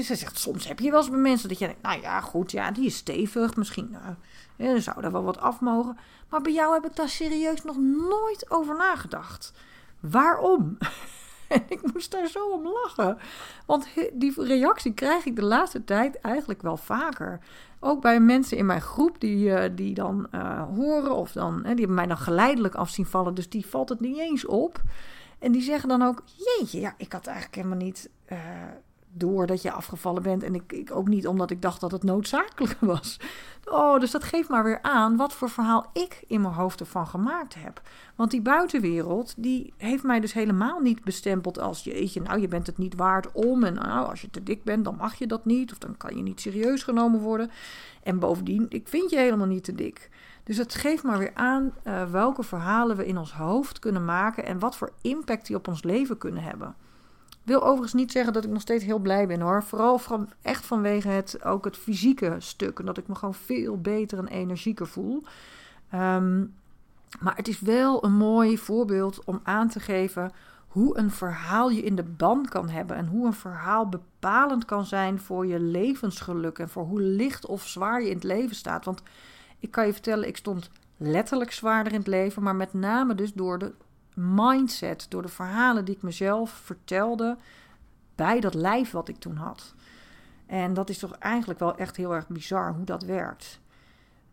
ze 0.00 0.14
zegt, 0.14 0.38
soms 0.38 0.68
heb 0.68 0.78
je 0.78 0.90
wel 0.90 1.00
eens 1.00 1.10
bij 1.10 1.18
mensen 1.18 1.48
dat 1.48 1.58
je 1.58 1.66
denkt, 1.66 1.82
nou 1.82 2.00
ja, 2.00 2.20
goed, 2.20 2.50
ja, 2.50 2.70
die 2.70 2.86
is 2.86 2.96
stevig. 2.96 3.56
Misschien 3.56 3.96
nou, 4.56 4.80
zou 4.80 5.04
er 5.04 5.12
wel 5.12 5.22
wat 5.22 5.38
af 5.38 5.60
mogen. 5.60 5.98
Maar 6.28 6.40
bij 6.40 6.52
jou 6.52 6.74
heb 6.74 6.84
ik 6.84 6.96
daar 6.96 7.08
serieus 7.08 7.62
nog 7.62 7.76
nooit 7.78 8.50
over 8.50 8.76
nagedacht. 8.76 9.52
Waarom? 10.00 10.78
en 11.48 11.62
ik 11.68 11.92
moest 11.92 12.10
daar 12.10 12.26
zo 12.26 12.48
om 12.48 12.68
lachen. 12.68 13.18
Want 13.66 13.86
die 14.12 14.44
reactie 14.44 14.94
krijg 14.94 15.24
ik 15.24 15.36
de 15.36 15.44
laatste 15.44 15.84
tijd 15.84 16.20
eigenlijk 16.20 16.62
wel 16.62 16.76
vaker. 16.76 17.40
Ook 17.80 18.00
bij 18.00 18.20
mensen 18.20 18.56
in 18.56 18.66
mijn 18.66 18.80
groep 18.80 19.20
die, 19.20 19.48
uh, 19.48 19.64
die 19.72 19.94
dan 19.94 20.26
uh, 20.34 20.62
horen 20.74 21.14
of 21.14 21.32
dan, 21.32 21.66
die 21.74 21.88
mij 21.88 22.06
dan 22.06 22.18
geleidelijk 22.18 22.74
af 22.74 22.90
zien 22.90 23.06
vallen. 23.06 23.34
Dus 23.34 23.48
die 23.48 23.66
valt 23.66 23.88
het 23.88 24.00
niet 24.00 24.18
eens 24.18 24.46
op. 24.46 24.80
En 25.42 25.52
die 25.52 25.62
zeggen 25.62 25.88
dan 25.88 26.02
ook, 26.02 26.22
jeetje, 26.36 26.80
ja, 26.80 26.94
ik 26.96 27.12
had 27.12 27.26
eigenlijk 27.26 27.56
helemaal 27.56 27.78
niet... 27.78 28.10
Uh, 28.32 28.38
door 29.14 29.46
dat 29.46 29.62
je 29.62 29.72
afgevallen 29.72 30.22
bent. 30.22 30.42
En 30.42 30.54
ik, 30.54 30.72
ik 30.72 30.94
ook 30.94 31.08
niet 31.08 31.26
omdat 31.26 31.50
ik 31.50 31.62
dacht 31.62 31.80
dat 31.80 31.90
het 31.90 32.02
noodzakelijk 32.02 32.76
was. 32.94 33.20
Oh, 33.64 34.00
dus 34.00 34.10
dat 34.10 34.24
geeft 34.24 34.48
maar 34.48 34.64
weer 34.64 34.82
aan 34.82 35.16
wat 35.16 35.32
voor 35.32 35.50
verhaal 35.50 35.90
ik 35.92 36.24
in 36.26 36.40
mijn 36.40 36.54
hoofd 36.54 36.80
ervan 36.80 37.06
gemaakt 37.06 37.54
heb. 37.54 37.82
Want 38.14 38.30
die 38.30 38.40
buitenwereld, 38.40 39.34
die 39.36 39.72
heeft 39.76 40.02
mij 40.02 40.20
dus 40.20 40.32
helemaal 40.32 40.80
niet 40.80 41.04
bestempeld 41.04 41.58
als... 41.58 41.84
jeetje, 41.84 42.20
nou, 42.20 42.40
je 42.40 42.48
bent 42.48 42.66
het 42.66 42.78
niet 42.78 42.94
waard 42.94 43.32
om. 43.32 43.64
En 43.64 43.74
nou, 43.74 44.08
als 44.08 44.20
je 44.20 44.30
te 44.30 44.42
dik 44.42 44.64
bent, 44.64 44.84
dan 44.84 44.96
mag 44.96 45.14
je 45.14 45.26
dat 45.26 45.44
niet. 45.44 45.72
Of 45.72 45.78
dan 45.78 45.96
kan 45.96 46.16
je 46.16 46.22
niet 46.22 46.40
serieus 46.40 46.82
genomen 46.82 47.20
worden. 47.20 47.50
En 48.02 48.18
bovendien, 48.18 48.66
ik 48.68 48.88
vind 48.88 49.10
je 49.10 49.16
helemaal 49.16 49.46
niet 49.46 49.64
te 49.64 49.74
dik. 49.74 50.10
Dus 50.44 50.56
het 50.56 50.74
geeft 50.74 51.02
maar 51.02 51.18
weer 51.18 51.34
aan 51.34 51.72
uh, 51.84 52.10
welke 52.10 52.42
verhalen 52.42 52.96
we 52.96 53.06
in 53.06 53.18
ons 53.18 53.32
hoofd 53.32 53.78
kunnen 53.78 54.04
maken... 54.04 54.44
en 54.44 54.58
wat 54.58 54.76
voor 54.76 54.92
impact 55.00 55.46
die 55.46 55.56
op 55.56 55.68
ons 55.68 55.82
leven 55.82 56.18
kunnen 56.18 56.42
hebben. 56.42 56.74
Wil 57.42 57.62
overigens 57.62 57.92
niet 57.92 58.12
zeggen 58.12 58.32
dat 58.32 58.44
ik 58.44 58.50
nog 58.50 58.60
steeds 58.60 58.84
heel 58.84 58.98
blij 58.98 59.26
ben 59.26 59.40
hoor. 59.40 59.62
Vooral 59.62 60.00
echt 60.42 60.66
vanwege 60.66 61.08
het, 61.08 61.44
ook 61.44 61.64
het 61.64 61.76
fysieke 61.76 62.34
stuk. 62.38 62.78
En 62.78 62.84
dat 62.84 62.98
ik 62.98 63.08
me 63.08 63.14
gewoon 63.14 63.34
veel 63.34 63.80
beter 63.80 64.18
en 64.18 64.28
energieker 64.28 64.86
voel. 64.86 65.22
Um, 65.94 66.54
maar 67.20 67.36
het 67.36 67.48
is 67.48 67.60
wel 67.60 68.04
een 68.04 68.12
mooi 68.12 68.58
voorbeeld 68.58 69.24
om 69.24 69.40
aan 69.42 69.68
te 69.68 69.80
geven 69.80 70.32
hoe 70.68 70.98
een 70.98 71.10
verhaal 71.10 71.70
je 71.70 71.82
in 71.82 71.96
de 71.96 72.02
band 72.02 72.48
kan 72.48 72.68
hebben. 72.68 72.96
En 72.96 73.06
hoe 73.06 73.26
een 73.26 73.32
verhaal 73.32 73.88
bepalend 73.88 74.64
kan 74.64 74.84
zijn 74.86 75.20
voor 75.20 75.46
je 75.46 75.60
levensgeluk. 75.60 76.58
En 76.58 76.68
voor 76.68 76.84
hoe 76.84 77.00
licht 77.00 77.46
of 77.46 77.66
zwaar 77.66 78.02
je 78.02 78.08
in 78.08 78.14
het 78.14 78.24
leven 78.24 78.56
staat. 78.56 78.84
Want 78.84 79.02
ik 79.62 79.70
kan 79.70 79.86
je 79.86 79.92
vertellen, 79.92 80.28
ik 80.28 80.36
stond 80.36 80.70
letterlijk 80.96 81.52
zwaarder 81.52 81.92
in 81.92 81.98
het 81.98 82.08
leven. 82.08 82.42
Maar 82.42 82.56
met 82.56 82.72
name 82.72 83.14
dus 83.14 83.32
door 83.32 83.58
de 83.58 83.72
mindset, 84.14 85.06
door 85.08 85.22
de 85.22 85.28
verhalen 85.28 85.84
die 85.84 85.94
ik 85.94 86.02
mezelf 86.02 86.50
vertelde 86.50 87.36
bij 88.14 88.40
dat 88.40 88.54
lijf 88.54 88.90
wat 88.90 89.08
ik 89.08 89.16
toen 89.16 89.36
had. 89.36 89.74
En 90.46 90.74
dat 90.74 90.88
is 90.88 90.98
toch 90.98 91.12
eigenlijk 91.12 91.60
wel 91.60 91.76
echt 91.76 91.96
heel 91.96 92.14
erg 92.14 92.28
bizar 92.28 92.74
hoe 92.74 92.84
dat 92.84 93.02
werkt. 93.02 93.60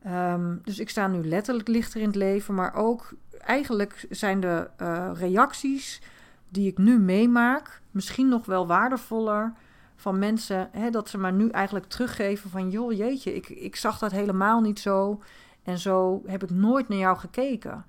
Um, 0.07 0.62
dus 0.63 0.79
ik 0.79 0.89
sta 0.89 1.07
nu 1.07 1.27
letterlijk 1.27 1.67
lichter 1.67 2.01
in 2.01 2.07
het 2.07 2.15
leven, 2.15 2.53
maar 2.53 2.74
ook 2.74 3.13
eigenlijk 3.39 4.05
zijn 4.09 4.39
de 4.39 4.70
uh, 4.81 5.11
reacties 5.13 6.01
die 6.50 6.68
ik 6.68 6.77
nu 6.77 7.00
meemaak 7.00 7.81
misschien 7.92 8.27
nog 8.27 8.46
wel 8.46 8.68
waardevoller 8.68 9.53
van 10.00 10.20
mensen. 10.20 10.70
Hè, 10.72 10.90
dat 10.90 11.09
ze 11.09 11.18
maar 11.18 11.33
nu 11.33 11.50
eigenlijk 11.50 11.85
teruggeven 11.85 12.50
van 12.50 12.70
joh 12.70 12.92
jeetje, 12.92 13.35
ik, 13.35 13.50
ik 13.50 13.75
zag 13.75 13.98
dat 13.98 14.12
helemaal 14.12 14.62
niet 14.62 14.79
zo. 14.79 15.22
En 15.64 15.77
zo 15.77 16.22
heb 16.25 16.44
ik 16.44 16.50
nooit 16.50 16.88
naar 16.88 16.98
jou 16.98 17.18
gekeken 17.18 17.85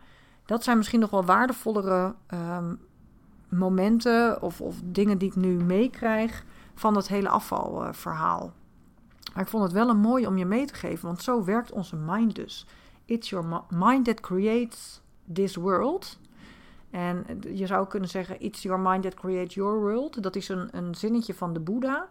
dat 0.51 0.65
zijn 0.65 0.77
misschien 0.77 1.01
nog 1.01 1.11
wel 1.11 1.25
waardevollere 1.25 2.15
um, 2.35 2.81
momenten 3.49 4.43
of, 4.43 4.61
of, 4.61 4.77
dingen 4.85 5.19
die 5.19 5.29
ik 5.29 5.37
nu 5.37 5.49
meekrijg 5.49 6.45
van 6.75 6.97
het 6.97 7.09
hele 7.09 7.29
afvalverhaal. 7.29 8.53
Maar 9.35 9.43
ik 9.43 9.49
vond 9.49 9.63
het 9.63 9.73
wel 9.73 9.89
een 9.89 10.01
mooi 10.01 10.27
om 10.27 10.39
je 10.39 10.45
mee 10.45 10.67
te 10.67 10.75
geven, 10.75 11.07
want 11.07 11.23
zo 11.23 11.45
werkt 11.45 11.73
onze 11.73 11.97
mind 11.97 12.35
dus. 12.35 12.67
It's 13.05 13.29
your 13.29 13.63
mind 13.69 14.05
that 14.05 14.21
creates 14.21 15.01
this 15.33 15.57
world. 15.57 16.19
En 16.91 17.27
je 17.53 17.67
zou 17.67 17.87
kunnen 17.87 18.09
zeggen, 18.09 18.41
it's 18.41 18.63
your 18.63 18.81
mind 18.81 19.03
that 19.03 19.15
creates 19.15 19.55
your 19.55 19.81
world. 19.81 20.23
Dat 20.23 20.37
is 20.37 20.49
een, 20.49 20.69
een 20.77 20.95
zinnetje 20.95 21.35
van 21.35 21.53
de 21.53 21.61
Boeddha 21.61 22.09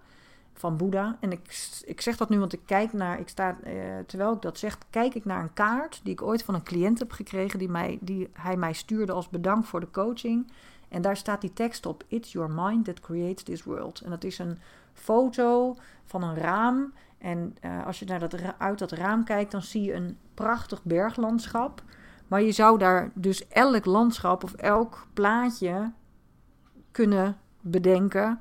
van 0.53 0.77
Boeddha. 0.77 1.17
En 1.19 1.31
ik, 1.31 1.69
ik 1.85 2.01
zeg 2.01 2.17
dat 2.17 2.29
nu, 2.29 2.39
want 2.39 2.53
ik 2.53 2.61
kijk 2.65 2.93
naar, 2.93 3.19
ik 3.19 3.29
sta, 3.29 3.57
eh, 3.63 3.73
terwijl 4.05 4.33
ik 4.33 4.41
dat 4.41 4.57
zeg, 4.57 4.77
kijk 4.89 5.15
ik 5.15 5.25
naar 5.25 5.41
een 5.41 5.53
kaart 5.53 5.99
die 6.03 6.13
ik 6.13 6.21
ooit 6.21 6.43
van 6.43 6.53
een 6.53 6.63
cliënt 6.63 6.99
heb 6.99 7.11
gekregen, 7.11 7.59
die, 7.59 7.69
mij, 7.69 7.97
die 8.01 8.29
hij 8.33 8.57
mij 8.57 8.73
stuurde 8.73 9.11
als 9.11 9.29
bedankt 9.29 9.67
voor 9.67 9.79
de 9.79 9.91
coaching. 9.91 10.51
En 10.89 11.01
daar 11.01 11.17
staat 11.17 11.41
die 11.41 11.53
tekst 11.53 11.85
op: 11.85 12.03
It's 12.07 12.31
your 12.31 12.51
mind 12.51 12.85
that 12.85 12.99
creates 12.99 13.43
this 13.43 13.63
world. 13.63 14.01
En 14.01 14.09
dat 14.09 14.23
is 14.23 14.39
een 14.39 14.57
foto 14.93 15.75
van 16.05 16.23
een 16.23 16.35
raam. 16.35 16.93
En 17.17 17.57
uh, 17.65 17.85
als 17.85 17.99
je 17.99 18.05
naar 18.05 18.19
dat, 18.19 18.35
uit 18.57 18.79
dat 18.79 18.91
raam 18.91 19.23
kijkt, 19.23 19.51
dan 19.51 19.61
zie 19.61 19.81
je 19.81 19.93
een 19.93 20.17
prachtig 20.33 20.83
berglandschap. 20.83 21.83
Maar 22.29 22.41
je 22.41 22.51
zou 22.51 22.77
daar 22.77 23.11
dus 23.13 23.47
elk 23.47 23.85
landschap 23.85 24.43
of 24.43 24.53
elk 24.53 25.07
plaatje 25.13 25.91
kunnen 26.91 27.37
bedenken 27.61 28.39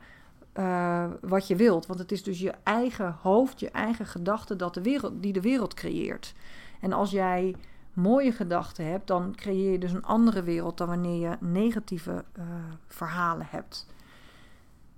uh, 0.54 1.04
wat 1.20 1.46
je 1.46 1.56
wilt. 1.56 1.86
Want 1.86 1.98
het 1.98 2.12
is 2.12 2.22
dus 2.22 2.40
je 2.40 2.54
eigen 2.62 3.16
hoofd, 3.20 3.60
je 3.60 3.70
eigen 3.70 4.06
gedachten 4.06 4.58
dat 4.58 4.74
de 4.74 4.82
wereld, 4.82 5.22
die 5.22 5.32
de 5.32 5.40
wereld 5.40 5.74
creëert. 5.74 6.34
En 6.80 6.92
als 6.92 7.10
jij 7.10 7.54
mooie 7.92 8.32
gedachten 8.32 8.90
hebt, 8.90 9.06
dan 9.06 9.34
creëer 9.34 9.72
je 9.72 9.78
dus 9.78 9.92
een 9.92 10.04
andere 10.04 10.42
wereld 10.42 10.78
dan 10.78 10.88
wanneer 10.88 11.28
je 11.28 11.36
negatieve 11.40 12.24
uh, 12.38 12.44
verhalen 12.86 13.46
hebt. 13.50 13.86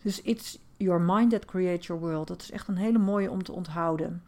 Dus 0.03 0.23
it's 0.23 0.59
your 0.77 1.01
mind 1.01 1.31
that 1.31 1.45
creates 1.45 1.87
your 1.87 2.03
world. 2.03 2.29
Dat 2.29 2.43
is 2.43 2.51
echt 2.51 2.69
een 2.69 2.77
hele 2.77 2.99
mooie 2.99 3.31
om 3.31 3.43
te 3.43 3.53
onthouden. 3.53 4.23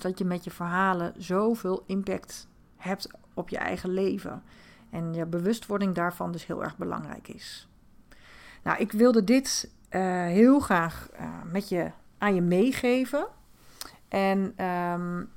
Dat 0.00 0.18
je 0.18 0.24
met 0.24 0.44
je 0.44 0.50
verhalen 0.50 1.14
zoveel 1.16 1.82
impact 1.86 2.48
hebt 2.76 3.10
op 3.34 3.48
je 3.48 3.58
eigen 3.58 3.90
leven. 3.90 4.42
En 4.90 5.14
je 5.14 5.26
bewustwording 5.26 5.94
daarvan 5.94 6.32
dus 6.32 6.46
heel 6.46 6.64
erg 6.64 6.76
belangrijk 6.76 7.28
is. 7.28 7.68
Nou, 8.62 8.78
ik 8.78 8.92
wilde 8.92 9.24
dit 9.24 9.70
uh, 9.90 10.00
heel 10.24 10.60
graag 10.60 11.08
uh, 11.20 11.28
met 11.52 11.68
je, 11.68 11.90
aan 12.18 12.34
je 12.34 12.40
meegeven. 12.40 13.26
En 14.08 14.64
um, 14.66 15.30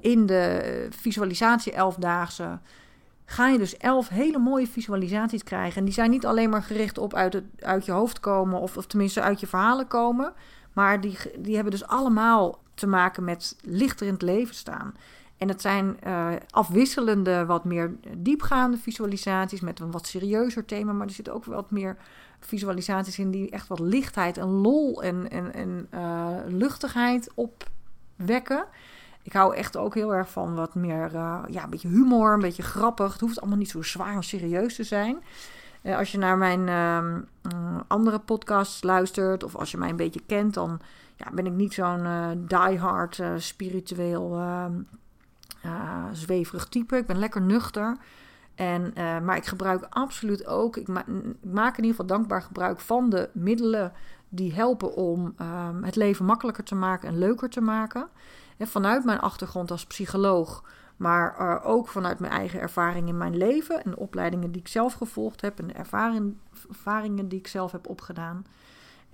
in 0.00 0.26
de 0.26 0.86
visualisatie 0.90 1.72
elfdaagse 1.72 2.58
ga 3.24 3.48
je 3.48 3.58
dus 3.58 3.76
elf 3.76 4.08
hele 4.08 4.38
mooie 4.38 4.66
visualisaties 4.66 5.44
krijgen. 5.44 5.78
En 5.78 5.84
die 5.84 5.94
zijn 5.94 6.10
niet 6.10 6.26
alleen 6.26 6.50
maar 6.50 6.62
gericht 6.62 6.98
op 6.98 7.14
uit, 7.14 7.32
het, 7.32 7.44
uit 7.58 7.84
je 7.84 7.92
hoofd 7.92 8.20
komen, 8.20 8.60
of, 8.60 8.76
of 8.76 8.86
tenminste 8.86 9.20
uit 9.22 9.40
je 9.40 9.46
verhalen 9.46 9.86
komen. 9.86 10.32
Maar 10.72 11.00
die, 11.00 11.18
die 11.38 11.54
hebben 11.54 11.72
dus 11.72 11.86
allemaal 11.86 12.58
te 12.74 12.86
maken 12.86 13.24
met 13.24 13.56
lichter 13.62 14.06
in 14.06 14.12
het 14.12 14.22
leven 14.22 14.54
staan. 14.54 14.94
En 15.38 15.48
het 15.48 15.60
zijn 15.60 15.96
uh, 16.06 16.28
afwisselende, 16.50 17.46
wat 17.46 17.64
meer 17.64 17.94
diepgaande 18.18 18.76
visualisaties 18.76 19.60
met 19.60 19.80
een 19.80 19.90
wat 19.90 20.06
serieuzer 20.06 20.64
thema. 20.64 20.92
Maar 20.92 21.06
er 21.06 21.12
zit 21.12 21.30
ook 21.30 21.44
wat 21.44 21.70
meer 21.70 21.96
visualisaties 22.40 23.18
in 23.18 23.30
die 23.30 23.50
echt 23.50 23.68
wat 23.68 23.78
lichtheid 23.78 24.38
en 24.38 24.48
lol 24.48 25.02
en, 25.02 25.30
en, 25.30 25.54
en 25.54 25.88
uh, 25.94 26.28
luchtigheid 26.46 27.30
opwekken. 27.34 28.64
Ik 29.22 29.32
hou 29.32 29.54
echt 29.54 29.76
ook 29.76 29.94
heel 29.94 30.14
erg 30.14 30.30
van 30.30 30.54
wat 30.54 30.74
meer, 30.74 31.10
uh, 31.14 31.42
ja, 31.48 31.64
een 31.64 31.70
beetje 31.70 31.88
humor, 31.88 32.32
een 32.32 32.40
beetje 32.40 32.62
grappig. 32.62 33.12
Het 33.12 33.20
hoeft 33.20 33.40
allemaal 33.40 33.58
niet 33.58 33.70
zo 33.70 33.82
zwaar 33.82 34.14
en 34.14 34.22
serieus 34.22 34.74
te 34.76 34.84
zijn. 34.84 35.18
Als 35.82 36.12
je 36.12 36.18
naar 36.18 36.38
mijn 36.38 36.66
uh, 36.68 37.78
andere 37.86 38.18
podcasts 38.18 38.82
luistert 38.82 39.44
of 39.44 39.56
als 39.56 39.70
je 39.70 39.76
mij 39.76 39.88
een 39.88 39.96
beetje 39.96 40.22
kent, 40.26 40.54
dan 40.54 40.80
ja, 41.16 41.26
ben 41.32 41.46
ik 41.46 41.52
niet 41.52 41.74
zo'n 41.74 42.06
diehard 42.48 43.22
spiritueel 43.36 44.40
ehm, 45.64 46.14
zweverig 46.14 46.68
type. 46.68 46.96
Ik 46.96 47.06
ben 47.06 47.18
lekker 47.18 47.42
nuchter. 47.42 47.96
En, 48.54 48.92
uh, 48.98 49.20
maar 49.20 49.36
ik 49.36 49.46
gebruik 49.46 49.86
absoluut 49.90 50.46
ook, 50.46 50.76
ik, 50.76 50.88
ma 50.88 51.04
maak 51.42 51.76
in 51.76 51.84
ieder 51.84 51.90
geval 51.90 52.06
dankbaar 52.06 52.42
gebruik 52.42 52.80
van 52.80 53.10
de 53.10 53.28
middelen 53.32 53.92
die 54.28 54.54
helpen 54.54 54.94
om 54.94 55.34
um, 55.40 55.84
het 55.84 55.96
leven 55.96 56.24
makkelijker 56.24 56.64
te 56.64 56.74
maken 56.74 57.08
en 57.08 57.18
leuker 57.18 57.48
te 57.48 57.60
maken. 57.60 58.08
En 58.56 58.66
vanuit 58.66 59.04
mijn 59.04 59.20
achtergrond 59.20 59.70
als 59.70 59.86
psycholoog, 59.86 60.64
maar 60.96 61.36
uh, 61.40 61.68
ook 61.68 61.88
vanuit 61.88 62.18
mijn 62.18 62.32
eigen 62.32 62.60
ervaring 62.60 63.08
in 63.08 63.18
mijn 63.18 63.36
leven 63.36 63.84
en 63.84 63.90
de 63.90 63.96
opleidingen 63.96 64.50
die 64.50 64.60
ik 64.60 64.68
zelf 64.68 64.92
gevolgd 64.92 65.40
heb 65.40 65.58
en 65.58 65.66
de 65.66 65.72
ervaring, 65.72 66.36
ervaringen 66.68 67.28
die 67.28 67.38
ik 67.38 67.46
zelf 67.46 67.72
heb 67.72 67.88
opgedaan. 67.88 68.44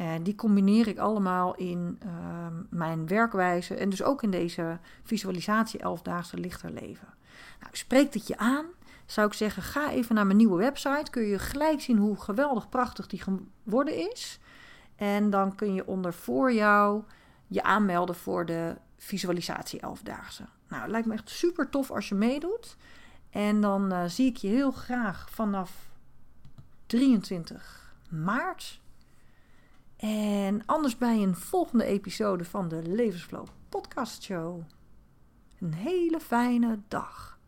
En 0.00 0.22
die 0.22 0.34
combineer 0.34 0.88
ik 0.88 0.98
allemaal 0.98 1.54
in 1.54 1.98
ehm, 2.02 2.54
mijn 2.68 3.06
werkwijze 3.06 3.74
en 3.74 3.90
dus 3.90 4.02
ook 4.02 4.22
in 4.22 4.30
deze 4.30 4.78
visualisatie 5.02 5.80
11-daagse 5.80 6.36
lichter 6.36 6.70
leven. 6.70 7.08
Nou, 7.60 7.76
spreekt 7.76 8.14
het 8.14 8.26
je 8.26 8.38
aan? 8.38 8.66
Zou 9.06 9.26
ik 9.26 9.32
zeggen, 9.32 9.62
ga 9.62 9.90
even 9.90 10.14
naar 10.14 10.26
mijn 10.26 10.36
nieuwe 10.36 10.56
website. 10.56 11.10
Kun 11.10 11.22
je 11.22 11.38
gelijk 11.38 11.80
zien 11.80 11.98
hoe 11.98 12.20
geweldig 12.20 12.68
prachtig 12.68 13.06
die 13.06 13.22
geworden 13.22 14.10
is. 14.10 14.40
En 14.96 15.30
dan 15.30 15.54
kun 15.54 15.74
je 15.74 15.86
onder 15.86 16.12
voor 16.12 16.52
jou 16.52 17.02
je 17.46 17.62
aanmelden 17.62 18.14
voor 18.14 18.46
de 18.46 18.76
visualisatie 18.96 19.80
11-daagse. 19.80 20.44
Nou, 20.68 20.82
het 20.82 20.90
lijkt 20.90 21.06
me 21.06 21.14
echt 21.14 21.30
super 21.30 21.68
tof 21.68 21.90
als 21.90 22.08
je 22.08 22.14
meedoet. 22.14 22.76
En 23.30 23.60
dan 23.60 23.92
uh, 23.92 24.04
zie 24.06 24.26
ik 24.26 24.36
je 24.36 24.48
heel 24.48 24.70
graag 24.70 25.30
vanaf 25.30 25.90
23 26.86 27.94
maart. 28.08 28.80
En 30.00 30.62
anders 30.66 30.96
bij 30.96 31.22
een 31.22 31.36
volgende 31.36 31.84
episode 31.84 32.44
van 32.44 32.68
de 32.68 32.82
Levensflow 32.82 33.46
Podcast 33.68 34.22
Show. 34.22 34.62
Een 35.58 35.74
hele 35.74 36.20
fijne 36.20 36.78
dag. 36.88 37.38